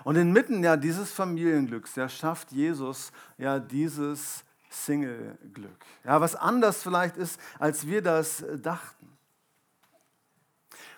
Und 0.04 0.16
inmitten 0.16 0.64
ja 0.64 0.78
dieses 0.78 1.12
Familienglücks 1.12 1.96
ja, 1.96 2.10
schafft 2.10 2.52
Jesus 2.52 3.12
ja 3.38 3.60
dieses 3.60 4.44
Single-Glück. 4.70 5.86
Ja, 6.04 6.20
was 6.20 6.36
anders 6.36 6.84
vielleicht 6.84 7.18
ist, 7.18 7.40
als 7.60 7.88
wir 7.88 8.02
das 8.02 8.44
dachten. 8.58 9.18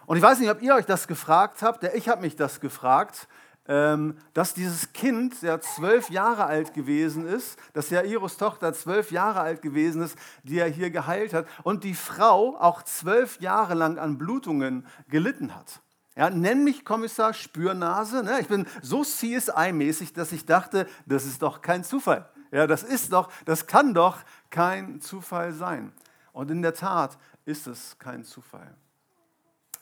Und 0.06 0.18
ich 0.18 0.24
weiß 0.24 0.40
nicht, 0.40 0.50
ob 0.50 0.62
ihr 0.62 0.74
euch 0.74 0.86
das 0.86 1.08
gefragt 1.08 1.62
habt, 1.62 1.84
ja, 1.84 1.92
ich 1.94 2.10
habe 2.10 2.22
mich 2.22 2.36
das 2.36 2.60
gefragt. 2.60 3.28
Ähm, 3.70 4.16
dass 4.34 4.56
dieses 4.56 4.94
Kind, 4.94 5.44
der 5.44 5.62
zwölf 5.62 6.10
Jahre 6.10 6.46
alt 6.46 6.74
gewesen 6.74 7.28
ist, 7.28 7.60
dass 7.74 7.92
Jairus 7.92 8.38
Tochter 8.38 8.74
zwölf 8.74 9.12
Jahre 9.12 9.42
alt 9.42 9.62
gewesen 9.62 10.02
ist, 10.02 10.18
die 10.42 10.58
er 10.58 10.68
hier 10.68 10.90
geheilt 10.90 11.36
hat, 11.36 11.46
und 11.62 11.84
die 11.84 11.94
Frau 11.94 12.58
auch 12.58 12.82
zwölf 12.82 13.40
Jahre 13.40 13.76
lang 13.76 14.00
an 14.00 14.18
Blutungen 14.18 14.88
gelitten 15.08 15.56
hat. 15.56 15.82
Ja, 16.16 16.32
nenn 16.32 16.64
mich 16.64 16.84
Kommissar 16.84 17.32
Spürnase. 17.36 18.24
Ne? 18.24 18.40
Ich 18.42 18.48
bin 18.48 18.66
so 18.82 19.04
CSI-mäßig, 19.04 20.14
dass 20.14 20.32
ich 20.32 20.48
dachte, 20.48 20.88
das 21.06 21.26
ist 21.26 21.44
doch 21.44 21.62
kein 21.62 21.84
Zufall. 21.84 22.28
Ja, 22.52 22.66
das 22.66 22.82
ist 22.82 23.14
doch, 23.14 23.32
das 23.46 23.68
kann 23.68 23.94
doch 23.94 24.18
kein 24.50 25.00
Zufall 25.00 25.54
sein. 25.54 25.94
Und 26.34 26.50
in 26.50 26.64
der 26.64 26.74
Tat 26.74 27.20
ist 27.46 27.68
es 27.68 28.00
kein 28.00 28.24
Zufall. 28.24 28.76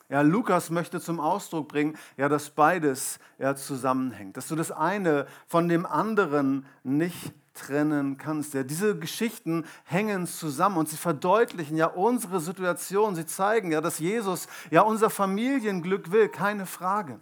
Ja, 0.10 0.22
Lukas 0.22 0.70
möchte 0.70 1.02
zum 1.02 1.20
Ausdruck 1.20 1.68
bringen, 1.68 1.98
ja, 2.16 2.30
dass 2.30 2.50
beides 2.50 3.20
ja, 3.40 3.56
zusammenhängt, 3.56 4.38
dass 4.38 4.48
du 4.48 4.56
das 4.56 4.72
eine 4.72 5.28
von 5.48 5.68
dem 5.68 5.86
anderen 5.86 6.66
nicht 6.84 7.34
trennen 7.54 8.18
kannst. 8.18 8.54
Ja, 8.54 8.64
diese 8.64 8.98
Geschichten 8.98 9.66
hängen 9.84 10.26
zusammen 10.26 10.78
und 10.78 10.88
sie 10.88 10.96
verdeutlichen 10.96 11.76
ja 11.76 11.88
unsere 11.88 12.40
Situation. 12.40 13.16
Sie 13.16 13.26
zeigen 13.26 13.72
ja, 13.72 13.82
dass 13.82 14.00
Jesus 14.00 14.48
ja 14.72 14.82
unser 14.82 15.10
Familienglück 15.10 16.12
will, 16.12 16.30
keine 16.30 16.66
Frage. 16.66 17.20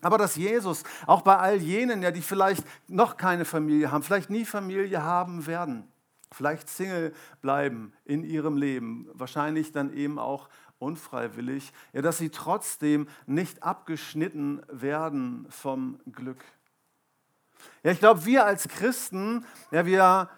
Aber 0.00 0.16
dass 0.16 0.36
Jesus 0.36 0.84
auch 1.06 1.22
bei 1.22 1.36
all 1.38 1.56
jenen, 1.56 2.02
ja, 2.02 2.12
die 2.12 2.22
vielleicht 2.22 2.64
noch 2.86 3.16
keine 3.16 3.44
Familie 3.44 3.90
haben, 3.90 4.04
vielleicht 4.04 4.30
nie 4.30 4.44
Familie 4.44 5.02
haben 5.02 5.46
werden, 5.46 5.88
vielleicht 6.30 6.68
Single 6.68 7.12
bleiben 7.40 7.92
in 8.04 8.22
ihrem 8.22 8.56
Leben, 8.56 9.08
wahrscheinlich 9.12 9.72
dann 9.72 9.92
eben 9.92 10.20
auch 10.20 10.48
unfreiwillig, 10.78 11.72
ja, 11.92 12.02
dass 12.02 12.18
sie 12.18 12.30
trotzdem 12.30 13.08
nicht 13.26 13.62
abgeschnitten 13.62 14.62
werden 14.68 15.46
vom 15.50 16.00
Glück. 16.12 16.44
Ja, 17.82 17.90
ich 17.90 17.98
glaube, 17.98 18.24
wir 18.24 18.44
als 18.44 18.68
Christen, 18.68 19.44
ja, 19.70 19.86
wir 19.86 20.28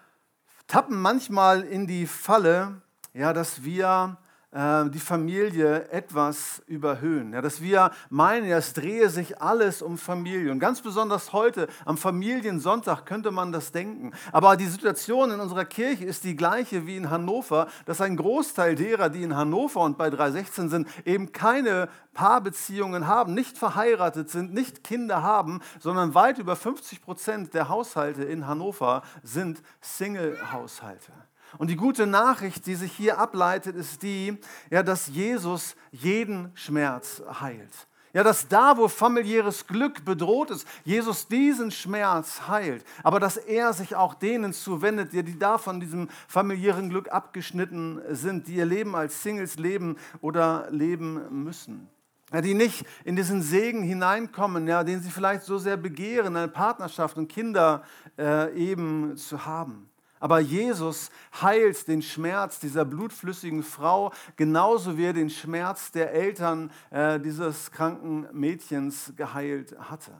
tappen 0.67 0.99
manchmal 0.99 1.61
in 1.61 1.87
die 1.87 2.07
Falle, 2.07 2.81
ja, 3.13 3.33
dass 3.33 3.63
wir 3.63 4.17
äh, 4.51 4.89
die 4.89 4.99
Familie 4.99 5.89
etwas 5.89 6.61
überhöhen. 6.67 7.33
Ja, 7.33 7.41
dass 7.41 7.61
wir 7.61 7.91
meinen, 8.09 8.51
es 8.51 8.73
drehe 8.73 9.09
sich 9.09 9.41
alles 9.41 9.81
um 9.81 9.97
Familie. 9.97 10.51
Und 10.51 10.59
ganz 10.59 10.81
besonders 10.81 11.31
heute, 11.31 11.67
am 11.85 11.97
Familiensonntag, 11.97 13.05
könnte 13.05 13.31
man 13.31 13.51
das 13.51 13.71
denken. 13.71 14.11
Aber 14.31 14.57
die 14.57 14.67
Situation 14.67 15.31
in 15.31 15.39
unserer 15.39 15.65
Kirche 15.65 16.05
ist 16.05 16.23
die 16.25 16.35
gleiche 16.35 16.85
wie 16.85 16.97
in 16.97 17.09
Hannover, 17.09 17.67
dass 17.85 18.01
ein 18.01 18.17
Großteil 18.17 18.75
derer, 18.75 19.09
die 19.09 19.23
in 19.23 19.35
Hannover 19.35 19.81
und 19.81 19.97
bei 19.97 20.09
316 20.09 20.69
sind, 20.69 20.87
eben 21.05 21.31
keine 21.31 21.87
Paarbeziehungen 22.13 23.07
haben, 23.07 23.33
nicht 23.33 23.57
verheiratet 23.57 24.29
sind, 24.29 24.53
nicht 24.53 24.83
Kinder 24.83 25.23
haben, 25.23 25.61
sondern 25.79 26.13
weit 26.13 26.39
über 26.39 26.57
50 26.57 27.01
Prozent 27.01 27.53
der 27.53 27.69
Haushalte 27.69 28.23
in 28.23 28.47
Hannover 28.47 29.01
sind 29.23 29.63
Single-Haushalte. 29.79 31.13
Und 31.57 31.69
die 31.69 31.75
gute 31.75 32.07
Nachricht, 32.07 32.65
die 32.65 32.75
sich 32.75 32.91
hier 32.91 33.17
ableitet, 33.17 33.75
ist 33.75 34.03
die, 34.03 34.37
ja, 34.69 34.83
dass 34.83 35.07
Jesus 35.07 35.75
jeden 35.91 36.51
Schmerz 36.55 37.21
heilt. 37.39 37.87
Ja, 38.13 38.23
dass 38.23 38.49
da, 38.49 38.75
wo 38.77 38.89
familiäres 38.89 39.67
Glück 39.67 40.03
bedroht 40.03 40.51
ist, 40.51 40.67
Jesus 40.83 41.27
diesen 41.27 41.71
Schmerz 41.71 42.41
heilt. 42.47 42.83
Aber 43.03 43.21
dass 43.21 43.37
er 43.37 43.71
sich 43.71 43.95
auch 43.95 44.15
denen 44.15 44.51
zuwendet, 44.51 45.13
die 45.13 45.39
da 45.39 45.57
von 45.57 45.79
diesem 45.79 46.09
familiären 46.27 46.89
Glück 46.89 47.09
abgeschnitten 47.09 48.01
sind, 48.09 48.47
die 48.47 48.55
ihr 48.55 48.65
Leben 48.65 48.95
als 48.95 49.23
Singles 49.23 49.57
leben 49.57 49.95
oder 50.19 50.67
leben 50.71 51.43
müssen. 51.43 51.87
Ja, 52.33 52.41
die 52.41 52.53
nicht 52.53 52.85
in 53.05 53.15
diesen 53.15 53.41
Segen 53.41 53.81
hineinkommen, 53.83 54.67
ja, 54.67 54.83
den 54.83 55.01
sie 55.01 55.09
vielleicht 55.09 55.43
so 55.43 55.57
sehr 55.57 55.77
begehren, 55.77 56.35
eine 56.35 56.47
Partnerschaft 56.47 57.17
und 57.17 57.27
Kinder 57.29 57.83
äh, 58.17 58.53
eben 58.55 59.15
zu 59.17 59.45
haben. 59.45 59.90
Aber 60.21 60.39
Jesus 60.39 61.09
heilt 61.41 61.87
den 61.87 62.01
Schmerz 62.01 62.59
dieser 62.59 62.85
blutflüssigen 62.85 63.63
Frau, 63.63 64.13
genauso 64.37 64.97
wie 64.97 65.05
er 65.05 65.13
den 65.13 65.29
Schmerz 65.29 65.91
der 65.91 66.13
Eltern 66.13 66.71
äh, 66.91 67.19
dieses 67.19 67.71
kranken 67.71 68.27
Mädchens 68.31 69.13
geheilt 69.17 69.75
hatte. 69.77 70.13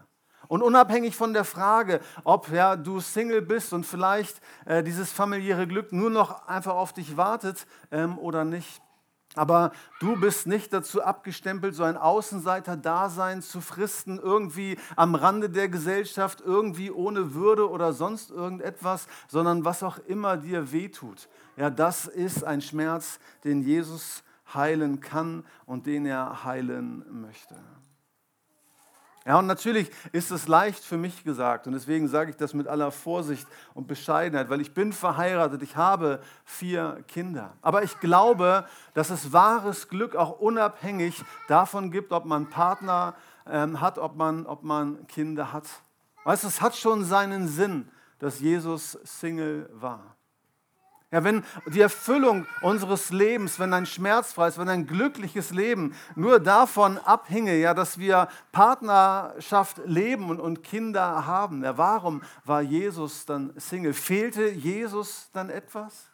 Und 0.48 0.64
unabhängig 0.64 1.16
von 1.16 1.34
der 1.34 1.46
Frage, 1.46 2.02
ob 2.26 2.50
ja, 2.52 2.76
du 2.76 3.00
Single 3.00 3.42
bist 3.42 3.72
und 3.72 3.86
vielleicht 3.86 4.42
äh, 4.66 4.84
dieses 4.84 5.10
familiäre 5.12 5.68
Glück 5.68 5.94
nur 5.94 6.10
noch 6.10 6.48
einfach 6.48 6.74
auf 6.74 6.92
dich 6.92 7.16
wartet 7.16 7.66
ähm, 7.92 8.18
oder 8.18 8.44
nicht, 8.44 8.82
aber 9.36 9.72
du 10.00 10.20
bist 10.20 10.48
nicht 10.48 10.74
dazu 10.74 11.04
abgestempelt, 11.04 11.76
so 11.76 11.84
ein 11.84 11.98
Außenseiter-Dasein 11.98 13.42
zu 13.42 13.62
fristen, 13.62 14.20
irgendwie 14.20 14.78
am 14.96 15.16
Rande 15.16 15.50
der 15.50 15.70
Gesellschaft, 15.70 16.42
irgendwie 16.42 16.92
ohne 16.92 17.34
Würde 17.34 17.70
oder 17.70 17.94
sonst 17.94 18.32
irgendetwas, 18.32 19.08
sondern 19.28 19.66
was 19.66 19.84
auch 19.84 20.00
immer 20.00 20.38
dir 20.38 20.72
wehtut. 20.72 21.30
Ja, 21.58 21.70
das 21.70 22.08
ist 22.08 22.44
ein 22.44 22.62
Schmerz, 22.62 23.20
den 23.44 23.62
Jesus 23.62 24.24
heilen 24.54 25.00
kann 25.00 25.46
und 25.66 25.86
den 25.86 26.06
er 26.06 26.44
heilen 26.44 27.06
möchte. 27.22 27.56
Ja, 29.26 29.38
und 29.38 29.46
natürlich 29.46 29.92
ist 30.14 30.32
es 30.32 30.48
leicht 30.48 30.84
für 30.84 30.98
mich 30.98 31.24
gesagt 31.24 31.68
und 31.68 31.74
deswegen 31.74 32.08
sage 32.08 32.32
ich 32.32 32.38
das 32.38 32.56
mit 32.56 32.68
aller 32.68 32.90
Vorsicht 32.90 33.48
und 33.76 33.88
Bescheidenheit, 33.88 34.50
weil 34.50 34.62
ich 34.62 34.74
bin 34.74 34.94
verheiratet, 34.94 35.62
ich 35.62 35.76
habe 35.76 36.22
vier 36.44 37.04
Kinder. 37.08 37.54
Aber 37.62 37.84
ich 37.84 38.00
glaube, 38.00 38.66
dass 38.96 39.12
es 39.12 39.32
wahres 39.32 39.90
Glück 39.90 40.16
auch 40.16 40.40
unabhängig 40.40 41.24
davon 41.48 41.92
gibt, 41.92 42.14
ob 42.14 42.26
man 42.26 42.50
Partner 42.50 43.14
ähm, 43.46 43.80
hat, 43.80 44.00
ob 44.00 44.16
man, 44.16 44.48
ob 44.48 44.64
man 44.64 45.06
Kinder 45.06 45.54
hat. 45.54 45.68
Weißt 46.24 46.44
du, 46.44 46.48
es 46.48 46.60
hat 46.60 46.76
schon 46.76 47.04
seinen 47.04 47.48
Sinn, 47.48 47.90
dass 48.18 48.40
Jesus 48.40 48.98
Single 49.04 49.70
war. 49.74 50.16
Ja, 51.12 51.26
wenn 51.26 51.44
die 51.66 51.82
Erfüllung 51.82 52.48
unseres 52.62 53.12
Lebens, 53.12 53.60
wenn 53.60 53.74
ein 53.74 53.86
schmerzfreies, 53.86 54.58
wenn 54.58 54.70
ein 54.70 54.88
glückliches 54.88 55.52
Leben 55.52 55.94
nur 56.16 56.40
davon 56.40 56.98
abhinge, 57.00 57.58
ja, 57.58 57.74
dass 57.74 58.00
wir 58.00 58.30
Partnerschaft 58.54 59.82
leben 59.86 60.30
und, 60.30 60.40
und 60.40 60.64
Kinder 60.64 61.26
haben, 61.26 61.66
ja, 61.66 61.78
warum 61.78 62.22
war 62.46 62.62
Jesus 62.62 63.26
dann 63.26 63.52
Single? 63.58 63.94
Fehlte 63.94 64.50
Jesus 64.52 65.30
dann 65.34 65.50
etwas? 65.50 66.10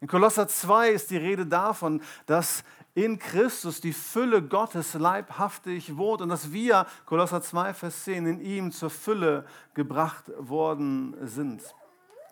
In 0.00 0.06
Kolosser 0.06 0.46
2 0.46 0.90
ist 0.90 1.10
die 1.10 1.16
Rede 1.16 1.44
davon, 1.44 2.00
dass 2.26 2.62
in 2.94 3.18
Christus 3.18 3.80
die 3.80 3.92
Fülle 3.92 4.40
Gottes 4.40 4.94
leibhaftig 4.94 5.96
wohnt 5.96 6.20
und 6.20 6.28
dass 6.28 6.52
wir, 6.52 6.86
Kolosser 7.06 7.42
2, 7.42 7.74
Vers 7.74 8.04
10, 8.04 8.26
in 8.26 8.40
ihm 8.40 8.70
zur 8.70 8.90
Fülle 8.90 9.46
gebracht 9.74 10.30
worden 10.38 11.16
sind. 11.26 11.62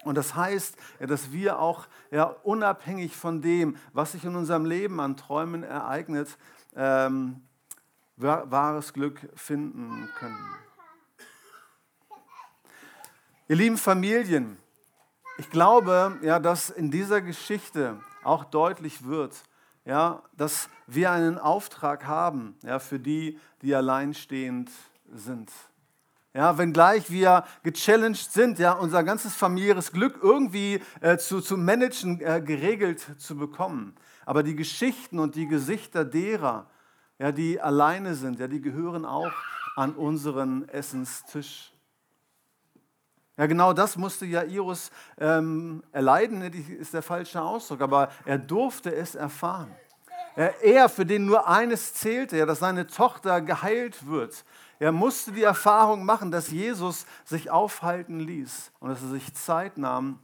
Und 0.07 0.15
das 0.15 0.37
heißt, 0.37 0.77
dass 1.01 1.33
wir 1.33 1.59
auch 1.59 1.89
ja, 2.13 2.25
unabhängig 2.25 3.17
von 3.17 3.43
dem, 3.43 3.77
was 3.93 4.13
sich 4.13 4.25
in 4.25 4.37
unserem 4.37 4.65
Leben 4.65 5.01
an 5.01 5.17
Träumen 5.17 5.65
ereignet, 5.65 6.39
ähm, 6.77 7.43
wahres 8.17 8.93
Glück 8.93 9.21
finden 9.35 10.09
können. 10.19 10.39
Ihr 13.49 13.57
lieben 13.57 13.77
Familien, 13.77 14.59
ich 15.39 15.51
glaube, 15.51 16.17
ja, 16.23 16.39
dass 16.39 16.71
in 16.71 16.91
dieser 16.91 17.21
Geschichte 17.21 18.01
auch 18.23 18.45
deutlich 18.45 19.05
wird, 19.05 19.35
ja, 19.85 20.23
dass 20.37 20.69
wir 20.87 21.11
einen 21.11 21.39
Auftrag 21.39 22.07
haben 22.07 22.57
ja, 22.63 22.79
für 22.79 23.01
die, 23.01 23.41
die 23.61 23.75
alleinstehend 23.75 24.71
sind. 25.13 25.51
Ja, 26.37 26.59
wenngleich 26.59 27.11
wir 27.11 27.45
gechallenged 27.63 28.31
sind, 28.31 28.59
ja, 28.59 28.73
unser 28.73 29.03
ganzes 29.03 29.35
familiäres 29.35 29.91
Glück 29.91 30.19
irgendwie 30.21 30.83
äh, 31.01 31.17
zu, 31.17 31.41
zu 31.41 31.57
managen, 31.57 32.21
äh, 32.21 32.43
geregelt 32.43 33.01
zu 33.17 33.39
bekommen. 33.39 33.95
Aber 34.27 34.43
die 34.43 34.55
Geschichten 34.55 35.19
und 35.19 35.35
die 35.35 35.47
Gesichter 35.47 36.05
derer, 36.05 36.67
ja, 37.19 37.33
die 37.33 37.59
alleine 37.59 38.15
sind, 38.15 38.39
ja, 38.39 38.49
die 38.49 38.61
gehören 38.61 39.07
auch 39.07 39.33
an 39.77 39.95
unseren 39.95 40.69
Essenstisch. 40.69 41.73
Ja, 43.39 43.47
genau 43.47 43.73
das 43.73 43.97
musste 43.97 44.27
Jairus 44.27 44.91
ähm, 45.17 45.83
erleiden, 45.91 46.43
ist 46.43 46.93
der 46.93 47.01
falsche 47.01 47.41
Ausdruck, 47.41 47.81
aber 47.81 48.11
er 48.27 48.37
durfte 48.37 48.95
es 48.95 49.15
erfahren. 49.15 49.75
Er, 50.37 50.91
für 50.91 51.07
den 51.07 51.25
nur 51.25 51.49
eines 51.49 51.95
zählte, 51.95 52.37
ja, 52.37 52.45
dass 52.45 52.59
seine 52.59 52.87
Tochter 52.87 53.41
geheilt 53.41 54.07
wird, 54.07 54.45
er 54.79 54.93
musste 54.93 55.33
die 55.33 55.43
Erfahrung 55.43 56.05
machen, 56.05 56.31
dass 56.31 56.51
Jesus 56.51 57.07
sich 57.25 57.51
aufhalten 57.51 58.21
ließ 58.21 58.73
und 58.81 58.91
dass 58.91 59.03
er 59.03 59.09
sich 59.09 59.35
Zeit 59.35 59.79
nahm 59.79 60.19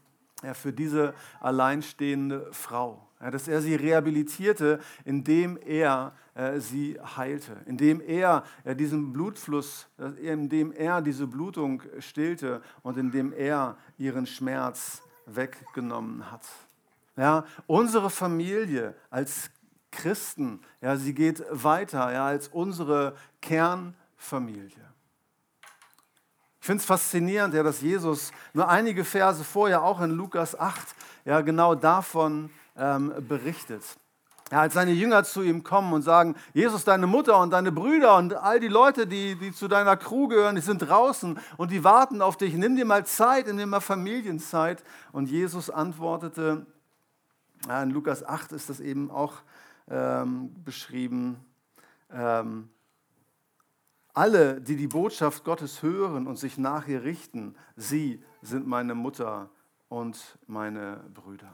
für 0.54 0.72
diese 0.72 1.14
alleinstehende 1.40 2.48
Frau. 2.52 3.06
Dass 3.20 3.46
er 3.46 3.60
sie 3.60 3.76
rehabilitierte, 3.76 4.80
indem 5.04 5.56
er 5.56 6.12
äh, 6.34 6.58
sie 6.58 6.98
heilte, 7.16 7.56
indem 7.66 8.00
er 8.00 8.42
äh, 8.64 8.74
diesen 8.74 9.12
Blutfluss, 9.12 9.86
äh, 9.98 10.32
indem 10.32 10.72
er 10.72 11.02
diese 11.02 11.26
Blutung 11.26 11.82
stillte 12.00 12.62
und 12.82 12.96
indem 12.96 13.32
er 13.32 13.76
ihren 13.98 14.26
Schmerz 14.26 15.02
weggenommen 15.26 16.32
hat. 16.32 16.42
Ja, 17.16 17.44
unsere 17.66 18.10
Familie 18.10 18.94
als 19.10 19.50
Christen, 19.90 20.60
ja, 20.80 20.96
sie 20.96 21.14
geht 21.14 21.44
weiter 21.50 22.10
ja, 22.12 22.26
als 22.26 22.48
unsere 22.48 23.14
Kernfamilie. 23.42 24.01
Familie. 24.22 24.92
Ich 26.60 26.66
finde 26.66 26.80
es 26.80 26.86
faszinierend, 26.86 27.54
ja, 27.54 27.62
dass 27.62 27.80
Jesus 27.80 28.30
nur 28.52 28.68
einige 28.68 29.04
Verse 29.04 29.42
vorher, 29.42 29.82
auch 29.82 30.00
in 30.00 30.12
Lukas 30.12 30.58
8, 30.58 30.94
ja, 31.24 31.40
genau 31.40 31.74
davon 31.74 32.50
ähm, 32.76 33.12
berichtet. 33.26 33.82
Ja, 34.52 34.60
als 34.60 34.74
seine 34.74 34.92
Jünger 34.92 35.24
zu 35.24 35.42
ihm 35.42 35.64
kommen 35.64 35.92
und 35.92 36.02
sagen, 36.02 36.36
Jesus, 36.54 36.84
deine 36.84 37.08
Mutter 37.08 37.40
und 37.40 37.50
deine 37.50 37.72
Brüder 37.72 38.16
und 38.16 38.34
all 38.34 38.60
die 38.60 38.68
Leute, 38.68 39.06
die, 39.06 39.34
die 39.34 39.52
zu 39.52 39.66
deiner 39.66 39.96
Crew 39.96 40.28
gehören, 40.28 40.54
die 40.54 40.60
sind 40.60 40.78
draußen 40.78 41.38
und 41.56 41.72
die 41.72 41.82
warten 41.82 42.22
auf 42.22 42.36
dich. 42.36 42.54
Nimm 42.54 42.76
dir 42.76 42.84
mal 42.84 43.04
Zeit, 43.04 43.48
nimm 43.48 43.56
dir 43.56 43.66
mal 43.66 43.80
Familienzeit. 43.80 44.84
Und 45.10 45.30
Jesus 45.30 45.68
antwortete, 45.68 46.64
ja, 47.66 47.82
in 47.82 47.90
Lukas 47.90 48.24
8 48.24 48.52
ist 48.52 48.70
das 48.70 48.78
eben 48.78 49.10
auch 49.10 49.34
ähm, 49.90 50.54
beschrieben, 50.64 51.44
ähm, 52.12 52.68
alle, 54.14 54.60
die 54.60 54.76
die 54.76 54.88
Botschaft 54.88 55.44
Gottes 55.44 55.82
hören 55.82 56.26
und 56.26 56.36
sich 56.36 56.58
nach 56.58 56.86
ihr 56.86 57.02
richten, 57.02 57.54
sie 57.76 58.22
sind 58.42 58.66
meine 58.66 58.94
Mutter 58.94 59.50
und 59.88 60.38
meine 60.46 61.04
Brüder. 61.14 61.52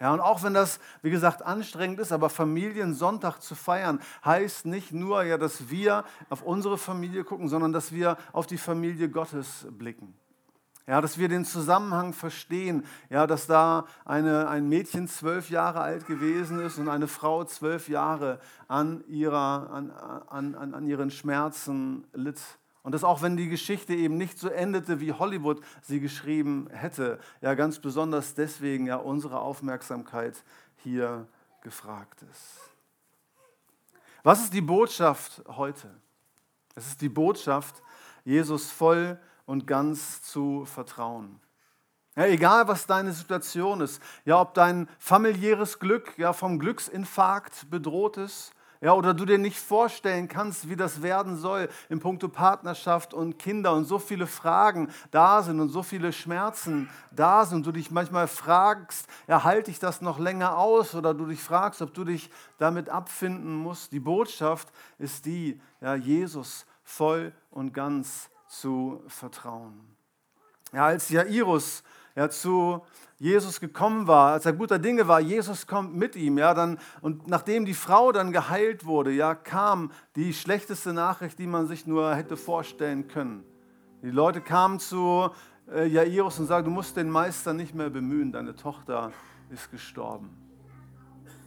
Ja, 0.00 0.14
und 0.14 0.20
auch 0.20 0.42
wenn 0.42 0.54
das, 0.54 0.80
wie 1.02 1.10
gesagt, 1.10 1.42
anstrengend 1.42 2.00
ist, 2.00 2.10
aber 2.10 2.30
Familiensonntag 2.30 3.40
zu 3.40 3.54
feiern, 3.54 4.00
heißt 4.24 4.64
nicht 4.64 4.92
nur, 4.92 5.22
ja, 5.24 5.36
dass 5.36 5.68
wir 5.68 6.04
auf 6.30 6.42
unsere 6.42 6.78
Familie 6.78 7.22
gucken, 7.22 7.48
sondern 7.50 7.74
dass 7.74 7.92
wir 7.92 8.16
auf 8.32 8.46
die 8.46 8.56
Familie 8.56 9.10
Gottes 9.10 9.66
blicken. 9.70 10.14
Ja, 10.86 11.00
dass 11.00 11.18
wir 11.18 11.28
den 11.28 11.44
Zusammenhang 11.44 12.12
verstehen, 12.12 12.84
ja, 13.10 13.26
dass 13.26 13.46
da 13.46 13.86
eine, 14.04 14.48
ein 14.48 14.68
Mädchen 14.68 15.06
zwölf 15.06 15.50
Jahre 15.50 15.80
alt 15.80 16.06
gewesen 16.06 16.58
ist 16.60 16.78
und 16.78 16.88
eine 16.88 17.06
Frau 17.06 17.44
zwölf 17.44 17.88
Jahre 17.88 18.40
an, 18.66 19.04
ihrer, 19.06 19.70
an, 19.70 19.90
an, 19.90 20.54
an, 20.54 20.74
an 20.74 20.86
ihren 20.86 21.10
Schmerzen 21.10 22.04
litt. 22.12 22.40
Und 22.82 22.92
dass 22.92 23.04
auch 23.04 23.22
wenn 23.22 23.36
die 23.36 23.48
Geschichte 23.48 23.94
eben 23.94 24.16
nicht 24.16 24.38
so 24.38 24.48
endete, 24.48 25.00
wie 25.00 25.12
Hollywood 25.12 25.60
sie 25.82 26.00
geschrieben 26.00 26.68
hätte, 26.72 27.18
ja 27.40 27.54
ganz 27.54 27.78
besonders 27.78 28.34
deswegen 28.34 28.86
ja 28.86 28.96
unsere 28.96 29.40
Aufmerksamkeit 29.40 30.42
hier 30.76 31.26
gefragt 31.62 32.22
ist. 32.22 32.58
Was 34.22 34.42
ist 34.42 34.54
die 34.54 34.60
Botschaft 34.60 35.42
heute? 35.46 35.90
Es 36.74 36.86
ist 36.86 37.00
die 37.00 37.08
Botschaft, 37.08 37.82
Jesus 38.24 38.70
voll 38.70 39.18
und 39.50 39.66
ganz 39.66 40.22
zu 40.22 40.64
vertrauen. 40.64 41.40
Ja, 42.14 42.26
egal, 42.26 42.68
was 42.68 42.86
deine 42.86 43.12
Situation 43.12 43.80
ist, 43.80 44.00
ja, 44.24 44.40
ob 44.40 44.54
dein 44.54 44.88
familiäres 45.00 45.80
Glück 45.80 46.16
ja, 46.18 46.32
vom 46.32 46.60
Glücksinfarkt 46.60 47.68
bedroht 47.68 48.16
ist, 48.16 48.52
ja, 48.80 48.92
oder 48.92 49.12
du 49.12 49.24
dir 49.24 49.38
nicht 49.38 49.58
vorstellen 49.58 50.28
kannst, 50.28 50.70
wie 50.70 50.76
das 50.76 51.02
werden 51.02 51.36
soll 51.36 51.68
in 51.88 51.98
puncto 51.98 52.28
Partnerschaft 52.28 53.12
und 53.12 53.40
Kinder 53.40 53.74
und 53.74 53.86
so 53.86 53.98
viele 53.98 54.28
Fragen 54.28 54.88
da 55.10 55.42
sind 55.42 55.58
und 55.58 55.68
so 55.68 55.82
viele 55.82 56.12
Schmerzen 56.12 56.88
da 57.10 57.44
sind 57.44 57.56
und 57.56 57.66
du 57.66 57.72
dich 57.72 57.90
manchmal 57.90 58.28
fragst, 58.28 59.08
ja, 59.26 59.42
halte 59.42 59.72
ich 59.72 59.80
das 59.80 60.00
noch 60.00 60.20
länger 60.20 60.58
aus 60.58 60.94
oder 60.94 61.12
du 61.12 61.26
dich 61.26 61.42
fragst, 61.42 61.82
ob 61.82 61.92
du 61.92 62.04
dich 62.04 62.30
damit 62.58 62.88
abfinden 62.88 63.56
musst. 63.56 63.90
Die 63.90 64.00
Botschaft 64.00 64.68
ist 64.96 65.26
die, 65.26 65.60
ja, 65.80 65.96
Jesus 65.96 66.66
voll 66.84 67.32
und 67.50 67.74
ganz 67.74 68.29
zu 68.50 69.00
vertrauen. 69.06 69.80
Ja, 70.72 70.86
als 70.86 71.08
Jairus 71.08 71.84
ja, 72.16 72.28
zu 72.28 72.82
Jesus 73.18 73.60
gekommen 73.60 74.08
war, 74.08 74.32
als 74.32 74.44
er 74.44 74.52
guter 74.52 74.78
Dinge 74.78 75.06
war, 75.06 75.20
Jesus 75.20 75.66
kommt 75.66 75.94
mit 75.94 76.16
ihm, 76.16 76.36
ja, 76.36 76.52
dann, 76.52 76.78
und 77.00 77.28
nachdem 77.28 77.64
die 77.64 77.74
Frau 77.74 78.10
dann 78.10 78.32
geheilt 78.32 78.84
wurde, 78.84 79.12
ja, 79.12 79.34
kam 79.34 79.92
die 80.16 80.34
schlechteste 80.34 80.92
Nachricht, 80.92 81.38
die 81.38 81.46
man 81.46 81.68
sich 81.68 81.86
nur 81.86 82.14
hätte 82.14 82.36
vorstellen 82.36 83.06
können. 83.06 83.44
Die 84.02 84.10
Leute 84.10 84.40
kamen 84.40 84.80
zu 84.80 85.30
äh, 85.70 85.86
Jairus 85.86 86.40
und 86.40 86.46
sagten, 86.46 86.70
du 86.70 86.74
musst 86.74 86.96
den 86.96 87.08
Meister 87.08 87.52
nicht 87.52 87.74
mehr 87.74 87.90
bemühen, 87.90 88.32
deine 88.32 88.56
Tochter 88.56 89.12
ist 89.50 89.70
gestorben. 89.70 90.30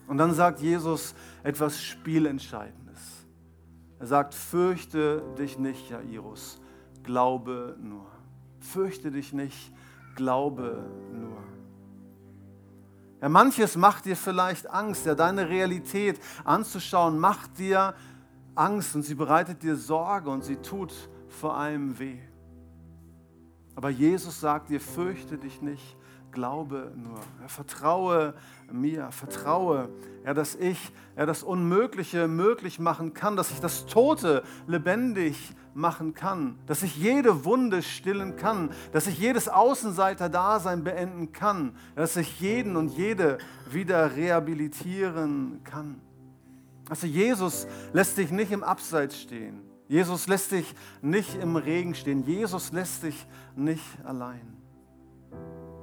Und 0.08 0.18
dann 0.18 0.34
sagt 0.34 0.62
Jesus 0.62 1.16
etwas 1.44 1.82
Spielentscheidendes. 1.82 3.26
Er 4.00 4.08
sagt, 4.08 4.34
fürchte 4.34 5.22
dich 5.38 5.58
nicht, 5.58 5.89
Jairus, 5.89 6.62
glaube 7.04 7.78
nur. 7.82 8.06
Fürchte 8.60 9.12
dich 9.12 9.34
nicht, 9.34 9.72
glaube 10.16 10.84
nur. 11.12 11.38
Ja, 13.22 13.30
manches 13.30 13.78
macht 13.78 14.06
dir 14.06 14.18
vielleicht 14.18 14.70
Angst, 14.70 15.06
ja, 15.06 15.16
deine 15.16 15.48
Realität 15.48 16.20
anzuschauen, 16.44 17.18
macht 17.20 17.58
dir 17.58 17.94
Angst 18.56 18.96
und 18.96 19.04
sie 19.04 19.16
bereitet 19.16 19.63
dir 19.63 19.76
Sorge 19.76 20.30
und 20.30 20.44
sie 20.44 20.58
tut 20.58 20.94
vor 21.30 21.56
allem 21.56 21.98
weh. 22.00 22.20
Aber 23.76 23.89
Jesus 23.89 24.39
sagt 24.39 24.70
dir, 24.70 24.80
fürchte 24.80 25.38
dich 25.38 25.62
nicht, 25.62 25.98
glaube 26.32 26.92
nur. 26.96 27.20
Ja, 27.42 27.48
vertraue 27.48 28.34
mir, 28.72 29.12
vertraue, 29.12 29.89
ja, 30.26 30.34
dass 30.34 30.56
ich 30.56 30.92
ja, 31.16 31.26
das 31.26 31.44
Unmögliche 31.44 32.28
möglich 32.28 32.80
machen 32.80 33.13
kann, 33.13 33.36
dass 33.36 33.52
ich 33.52 33.60
das 33.60 33.86
Tote 33.86 34.44
lebendig 34.68 35.56
machen 35.76 36.14
kann, 36.14 36.58
dass 36.66 36.84
ich 36.84 36.96
jede 36.96 37.46
Wunde 37.46 37.82
stillen 37.82 38.36
kann, 38.36 38.72
dass 38.92 39.08
ich 39.08 39.18
jedes 39.18 39.50
Außenseiter-Dasein 39.50 40.84
beenden 40.84 41.32
kann, 41.32 41.76
dass 41.96 42.16
ich 42.16 42.40
jeden 42.40 42.76
und 42.76 42.90
jede 42.90 43.38
wieder 43.70 44.16
rehabilitieren 44.16 45.62
kann. 45.64 46.00
Also 46.90 47.08
Jesus 47.08 47.68
lässt 47.94 48.18
dich 48.18 48.32
nicht 48.32 48.52
im 48.52 48.64
Abseits 48.64 49.20
stehen. 49.20 49.62
Jesus 49.88 50.28
lässt 50.28 50.52
dich 50.52 50.74
nicht 51.02 51.36
im 51.36 51.56
Regen 51.56 51.96
stehen. 51.96 52.24
Jesus 52.24 52.72
lässt 52.72 53.04
dich 53.04 53.28
nicht 53.56 53.84
allein. 54.04 54.58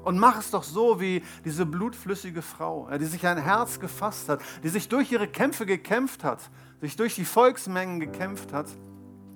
Und 0.05 0.19
mach 0.19 0.39
es 0.39 0.51
doch 0.51 0.63
so 0.63 1.01
wie 1.01 1.23
diese 1.45 1.67
blutflüssige 1.67 2.43
Frau, 2.43 2.89
die 2.99 3.05
sich 3.05 3.27
ein 3.27 3.37
Herz 3.37 3.81
gefasst 3.81 4.29
hat, 4.29 4.41
die 4.63 4.69
sich 4.69 4.89
durch 4.89 5.13
ihre 5.13 5.29
Kämpfe 5.29 5.67
gekämpft 5.67 6.25
hat, 6.25 6.51
sich 6.81 6.97
durch 6.97 7.15
die 7.15 7.27
Volksmengen 7.27 8.01
gekämpft 8.01 8.53
hat 8.53 8.67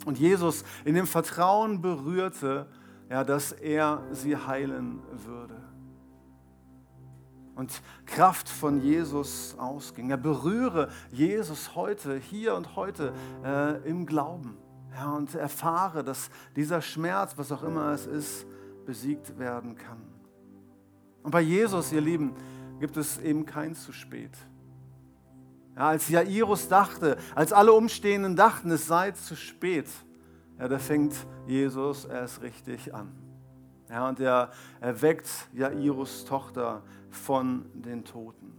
und 0.04 0.18
Jesus 0.18 0.64
in 0.84 0.94
dem 0.94 1.06
Vertrauen 1.06 1.80
berührte, 1.80 2.66
ja, 3.08 3.24
dass 3.24 3.52
er 3.52 4.02
sie 4.12 4.36
heilen 4.36 5.02
würde. 5.26 5.56
Und 7.54 7.82
Kraft 8.06 8.48
von 8.48 8.80
Jesus 8.80 9.54
ausging. 9.58 10.10
Er 10.10 10.16
berühre 10.16 10.88
Jesus 11.12 11.76
heute, 11.76 12.16
hier 12.16 12.54
und 12.56 12.74
heute 12.74 13.12
äh, 13.44 13.88
im 13.88 14.06
Glauben. 14.06 14.56
Ja, 14.92 15.12
und 15.12 15.34
erfahre, 15.34 16.04
dass 16.04 16.30
dieser 16.56 16.80
Schmerz, 16.80 17.36
was 17.36 17.52
auch 17.52 17.62
immer 17.62 17.92
es 17.92 18.06
ist, 18.06 18.46
besiegt 18.86 19.38
werden 19.38 19.76
kann. 19.76 20.02
Und 21.22 21.30
bei 21.30 21.40
Jesus, 21.40 21.92
ihr 21.92 22.00
Lieben, 22.00 22.34
gibt 22.80 22.96
es 22.96 23.18
eben 23.18 23.46
kein 23.46 23.74
zu 23.74 23.92
spät. 23.92 24.36
Ja, 25.76 25.88
als 25.88 26.08
Jairus 26.08 26.68
dachte, 26.68 27.16
als 27.34 27.52
alle 27.52 27.72
Umstehenden 27.72 28.36
dachten, 28.36 28.70
es 28.70 28.86
sei 28.86 29.10
zu 29.10 29.34
spät, 29.34 29.88
ja, 30.58 30.68
da 30.68 30.78
fängt 30.78 31.14
Jesus 31.46 32.04
erst 32.04 32.42
richtig 32.42 32.94
an. 32.94 33.12
Ja, 33.88 34.08
und 34.08 34.20
er 34.20 34.50
erweckt 34.80 35.28
Jairus 35.52 36.24
Tochter 36.24 36.82
von 37.10 37.66
den 37.74 38.04
Toten. 38.04 38.52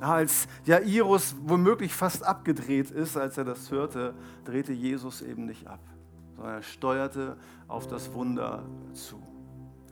Als 0.00 0.46
Jairus 0.64 1.34
womöglich 1.42 1.94
fast 1.94 2.24
abgedreht 2.24 2.90
ist, 2.90 3.16
als 3.16 3.38
er 3.38 3.44
das 3.44 3.70
hörte, 3.70 4.14
drehte 4.44 4.72
Jesus 4.72 5.22
eben 5.22 5.46
nicht 5.46 5.66
ab, 5.66 5.80
sondern 6.34 6.54
er 6.56 6.62
steuerte 6.62 7.36
auf 7.68 7.86
das 7.86 8.12
Wunder 8.12 8.64
zu. 8.92 9.22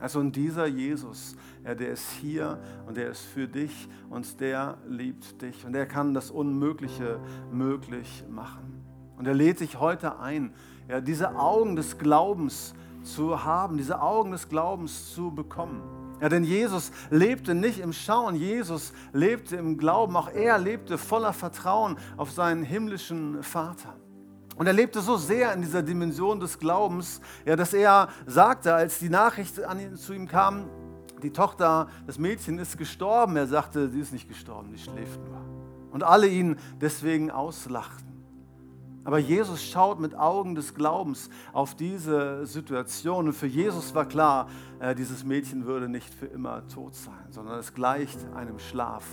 Also 0.00 0.20
und 0.20 0.34
dieser 0.36 0.66
Jesus, 0.66 1.36
ja, 1.64 1.74
der 1.74 1.90
ist 1.90 2.10
hier 2.20 2.58
und 2.86 2.96
der 2.96 3.10
ist 3.10 3.22
für 3.22 3.46
dich 3.46 3.88
und 4.10 4.40
der 4.40 4.78
liebt 4.86 5.40
dich 5.40 5.64
und 5.64 5.72
der 5.72 5.86
kann 5.86 6.14
das 6.14 6.30
Unmögliche 6.30 7.20
möglich 7.52 8.24
machen. 8.28 8.84
Und 9.16 9.26
er 9.26 9.34
lädt 9.34 9.60
dich 9.60 9.78
heute 9.78 10.18
ein, 10.18 10.52
ja, 10.88 11.00
diese 11.00 11.36
Augen 11.36 11.76
des 11.76 11.98
Glaubens 11.98 12.74
zu 13.04 13.44
haben, 13.44 13.76
diese 13.76 14.00
Augen 14.00 14.32
des 14.32 14.48
Glaubens 14.48 15.14
zu 15.14 15.30
bekommen. 15.30 15.82
Ja, 16.20 16.28
denn 16.28 16.44
Jesus 16.44 16.90
lebte 17.10 17.54
nicht 17.54 17.80
im 17.80 17.92
Schauen, 17.92 18.34
Jesus 18.34 18.92
lebte 19.12 19.56
im 19.56 19.78
Glauben, 19.78 20.16
auch 20.16 20.28
er 20.30 20.58
lebte 20.58 20.96
voller 20.98 21.32
Vertrauen 21.32 21.96
auf 22.16 22.30
seinen 22.30 22.62
himmlischen 22.62 23.42
Vater. 23.42 23.94
Und 24.56 24.66
er 24.66 24.72
lebte 24.72 25.00
so 25.00 25.16
sehr 25.16 25.52
in 25.52 25.62
dieser 25.62 25.82
Dimension 25.82 26.38
des 26.38 26.58
Glaubens, 26.58 27.20
ja, 27.44 27.56
dass 27.56 27.74
er 27.74 28.08
sagte, 28.26 28.74
als 28.74 28.98
die 28.98 29.08
Nachricht 29.08 29.58
ihn, 29.58 29.96
zu 29.96 30.12
ihm 30.12 30.28
kam, 30.28 30.68
die 31.22 31.30
Tochter, 31.30 31.88
das 32.06 32.18
Mädchen 32.18 32.58
ist 32.58 32.78
gestorben. 32.78 33.36
Er 33.36 33.46
sagte, 33.46 33.88
sie 33.88 34.00
ist 34.00 34.12
nicht 34.12 34.28
gestorben, 34.28 34.70
sie 34.72 34.82
schläft 34.82 35.20
nur. 35.24 35.40
Und 35.90 36.02
alle 36.02 36.28
ihn 36.28 36.56
deswegen 36.80 37.30
auslachten. 37.30 38.14
Aber 39.04 39.18
Jesus 39.18 39.62
schaut 39.62 40.00
mit 40.00 40.14
Augen 40.14 40.54
des 40.54 40.74
Glaubens 40.74 41.28
auf 41.52 41.74
diese 41.74 42.46
Situation. 42.46 43.26
Und 43.26 43.34
für 43.34 43.46
Jesus 43.46 43.94
war 43.94 44.06
klar, 44.06 44.48
äh, 44.80 44.94
dieses 44.94 45.24
Mädchen 45.24 45.66
würde 45.66 45.88
nicht 45.88 46.12
für 46.12 46.26
immer 46.26 46.66
tot 46.68 46.94
sein, 46.94 47.26
sondern 47.30 47.58
es 47.58 47.74
gleicht 47.74 48.18
einem 48.34 48.58
Schlaf, 48.58 49.04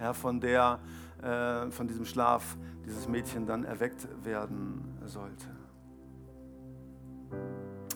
ja, 0.00 0.12
von, 0.14 0.40
der, 0.40 0.80
äh, 1.22 1.70
von 1.70 1.86
diesem 1.86 2.04
Schlaf 2.04 2.56
dieses 2.84 3.08
Mädchen 3.08 3.46
dann 3.46 3.64
erweckt 3.64 4.08
werden 4.24 4.98
sollte. 5.04 5.46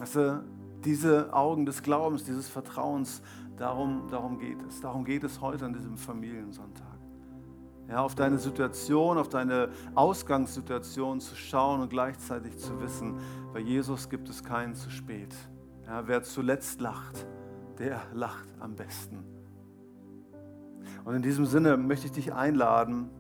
Also 0.01 0.41
diese 0.85 1.33
Augen 1.33 1.67
des 1.67 1.83
Glaubens, 1.83 2.25
dieses 2.25 2.49
Vertrauens, 2.49 3.23
darum, 3.57 4.09
darum 4.11 4.39
geht 4.39 4.63
es. 4.69 4.81
Darum 4.81 5.05
geht 5.05 5.25
es 5.25 5.41
heute 5.41 5.65
an 5.65 5.73
diesem 5.73 5.97
Familiensonntag. 5.97 6.87
Ja, 7.89 8.03
auf 8.03 8.15
deine 8.15 8.39
Situation, 8.39 9.19
auf 9.19 9.29
deine 9.29 9.69
Ausgangssituation 9.95 11.21
zu 11.21 11.37
schauen 11.37 11.81
und 11.81 11.91
gleichzeitig 11.91 12.57
zu 12.57 12.81
wissen, 12.81 13.19
bei 13.53 13.61
Jesus 13.61 14.09
gibt 14.09 14.29
es 14.29 14.43
keinen 14.43 14.75
zu 14.75 14.91
spät. 14.91 15.35
Ja, 15.87 16.07
wer 16.09 16.23
zuletzt 16.23 16.81
lacht, 16.81 17.27
der 17.79 18.01
lacht 18.15 18.49
am 18.59 18.75
besten. 18.75 19.34
Und 21.05 21.15
in 21.15 21.23
diesem 21.23 21.47
Sinne 21.47 21.77
möchte 21.77 22.07
ich 22.07 22.13
dich 22.13 22.33
einladen, 22.33 23.11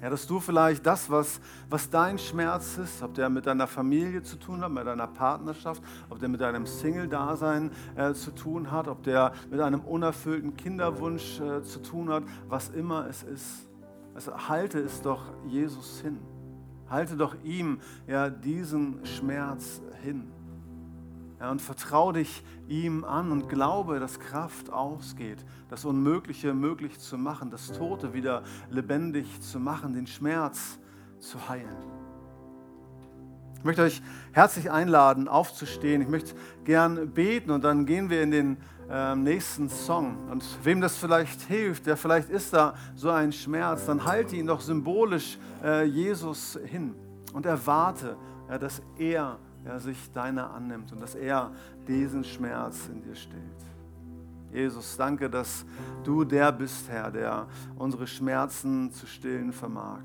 ja, 0.00 0.08
dass 0.08 0.26
du 0.26 0.40
vielleicht 0.40 0.86
das, 0.86 1.10
was, 1.10 1.40
was 1.68 1.90
dein 1.90 2.18
Schmerz 2.18 2.78
ist, 2.78 3.02
ob 3.02 3.12
der 3.14 3.28
mit 3.28 3.46
deiner 3.46 3.66
Familie 3.66 4.22
zu 4.22 4.36
tun 4.36 4.62
hat, 4.62 4.70
mit 4.70 4.86
deiner 4.86 5.06
Partnerschaft, 5.06 5.82
ob 6.08 6.18
der 6.18 6.30
mit 6.30 6.40
deinem 6.40 6.64
Single-Dasein 6.64 7.70
äh, 7.96 8.14
zu 8.14 8.30
tun 8.30 8.70
hat, 8.70 8.88
ob 8.88 9.02
der 9.02 9.32
mit 9.50 9.60
einem 9.60 9.80
unerfüllten 9.80 10.56
Kinderwunsch 10.56 11.40
äh, 11.40 11.62
zu 11.62 11.82
tun 11.82 12.08
hat, 12.08 12.22
was 12.48 12.70
immer 12.70 13.06
es 13.08 13.22
ist. 13.22 13.68
Also 14.14 14.48
halte 14.48 14.78
es 14.78 15.02
doch 15.02 15.22
Jesus 15.46 16.00
hin. 16.00 16.18
Halte 16.88 17.16
doch 17.16 17.36
ihm 17.44 17.78
ja 18.06 18.30
diesen 18.30 19.04
Schmerz 19.04 19.82
hin. 20.02 20.32
Ja, 21.40 21.50
und 21.50 21.62
vertraue 21.62 22.12
dich 22.12 22.44
ihm 22.68 23.02
an 23.02 23.32
und 23.32 23.48
glaube, 23.48 23.98
dass 23.98 24.20
Kraft 24.20 24.70
ausgeht, 24.70 25.38
das 25.70 25.86
Unmögliche 25.86 26.52
möglich 26.52 26.98
zu 26.98 27.16
machen, 27.16 27.50
das 27.50 27.72
Tote 27.72 28.12
wieder 28.12 28.42
lebendig 28.68 29.40
zu 29.40 29.58
machen, 29.58 29.94
den 29.94 30.06
Schmerz 30.06 30.78
zu 31.18 31.48
heilen. 31.48 31.76
Ich 33.56 33.64
möchte 33.64 33.82
euch 33.82 34.02
herzlich 34.32 34.70
einladen, 34.70 35.28
aufzustehen. 35.28 36.00
Ich 36.00 36.08
möchte 36.08 36.34
gern 36.64 37.10
beten 37.10 37.50
und 37.50 37.62
dann 37.62 37.84
gehen 37.84 38.08
wir 38.08 38.22
in 38.22 38.30
den 38.30 38.56
äh, 38.90 39.14
nächsten 39.14 39.68
Song. 39.68 40.30
Und 40.30 40.44
wem 40.62 40.80
das 40.80 40.96
vielleicht 40.96 41.42
hilft, 41.42 41.86
der 41.86 41.96
vielleicht 41.96 42.30
ist 42.30 42.52
da 42.52 42.74
so 42.94 43.10
ein 43.10 43.32
Schmerz, 43.32 43.86
dann 43.86 44.04
halte 44.04 44.36
ihn 44.36 44.46
doch 44.46 44.60
symbolisch 44.60 45.38
äh, 45.62 45.84
Jesus 45.84 46.58
hin 46.64 46.94
und 47.32 47.44
erwarte, 47.44 48.16
ja, 48.48 48.58
dass 48.58 48.80
er 48.98 49.38
ja, 49.64 49.78
sich 49.78 50.10
deiner 50.12 50.52
annimmt 50.52 50.92
und 50.92 51.00
dass 51.00 51.14
er 51.14 51.52
diesen 51.86 52.24
Schmerz 52.24 52.88
in 52.88 53.02
dir 53.02 53.14
stillt. 53.14 53.42
Jesus, 54.52 54.96
danke, 54.96 55.30
dass 55.30 55.64
du 56.02 56.24
der 56.24 56.50
bist, 56.50 56.88
Herr, 56.88 57.10
der 57.10 57.46
unsere 57.76 58.06
Schmerzen 58.06 58.90
zu 58.90 59.06
stillen 59.06 59.52
vermag. 59.52 60.00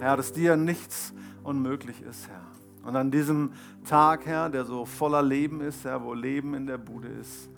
Herr, 0.00 0.16
dass 0.16 0.32
dir 0.32 0.56
nichts 0.56 1.12
unmöglich 1.42 2.00
ist, 2.02 2.28
Herr. 2.28 2.88
Und 2.88 2.96
an 2.96 3.10
diesem 3.10 3.52
Tag, 3.84 4.26
Herr, 4.26 4.48
der 4.48 4.64
so 4.64 4.84
voller 4.84 5.22
Leben 5.22 5.60
ist, 5.60 5.84
Herr, 5.84 6.02
wo 6.02 6.14
Leben 6.14 6.54
in 6.54 6.66
der 6.66 6.78
Bude 6.78 7.08
ist, 7.08 7.50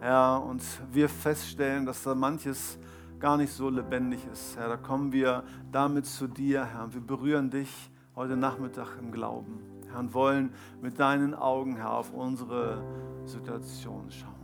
Herr, 0.00 0.42
und 0.42 0.62
wir 0.92 1.08
feststellen, 1.08 1.84
dass 1.84 2.04
da 2.04 2.14
manches 2.14 2.78
gar 3.18 3.36
nicht 3.36 3.52
so 3.52 3.68
lebendig 3.68 4.20
ist, 4.32 4.56
Herr, 4.56 4.68
da 4.68 4.76
kommen 4.76 5.12
wir 5.12 5.42
damit 5.72 6.06
zu 6.06 6.28
dir, 6.28 6.64
Herr. 6.64 6.92
Wir 6.94 7.00
berühren 7.00 7.50
dich 7.50 7.90
heute 8.14 8.36
Nachmittag 8.36 8.96
im 9.00 9.10
Glauben. 9.10 9.77
Herr, 9.90 10.00
und 10.00 10.14
wollen 10.14 10.50
mit 10.80 10.98
deinen 10.98 11.34
Augen, 11.34 11.76
Herr, 11.76 11.92
auf 11.92 12.12
unsere 12.12 12.82
Situation 13.24 14.10
schauen. 14.10 14.34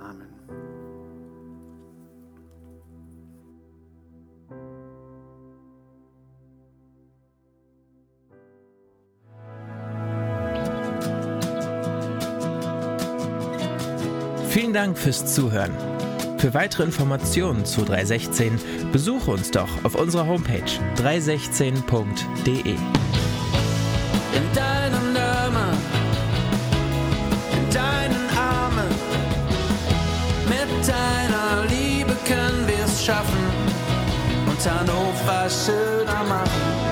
Amen. 0.00 0.28
Vielen 14.48 14.72
Dank 14.72 14.96
fürs 14.96 15.34
Zuhören. 15.34 15.72
Für 16.38 16.54
weitere 16.54 16.82
Informationen 16.84 17.64
zu 17.64 17.84
316 17.84 18.60
besuche 18.92 19.30
uns 19.30 19.50
doch 19.50 19.84
auf 19.84 19.94
unserer 19.94 20.26
Homepage 20.26 20.60
316.de 20.96 22.76
Liebe 34.64 34.76
können 34.76 35.26
wir 35.26 35.44
es 35.44 36.83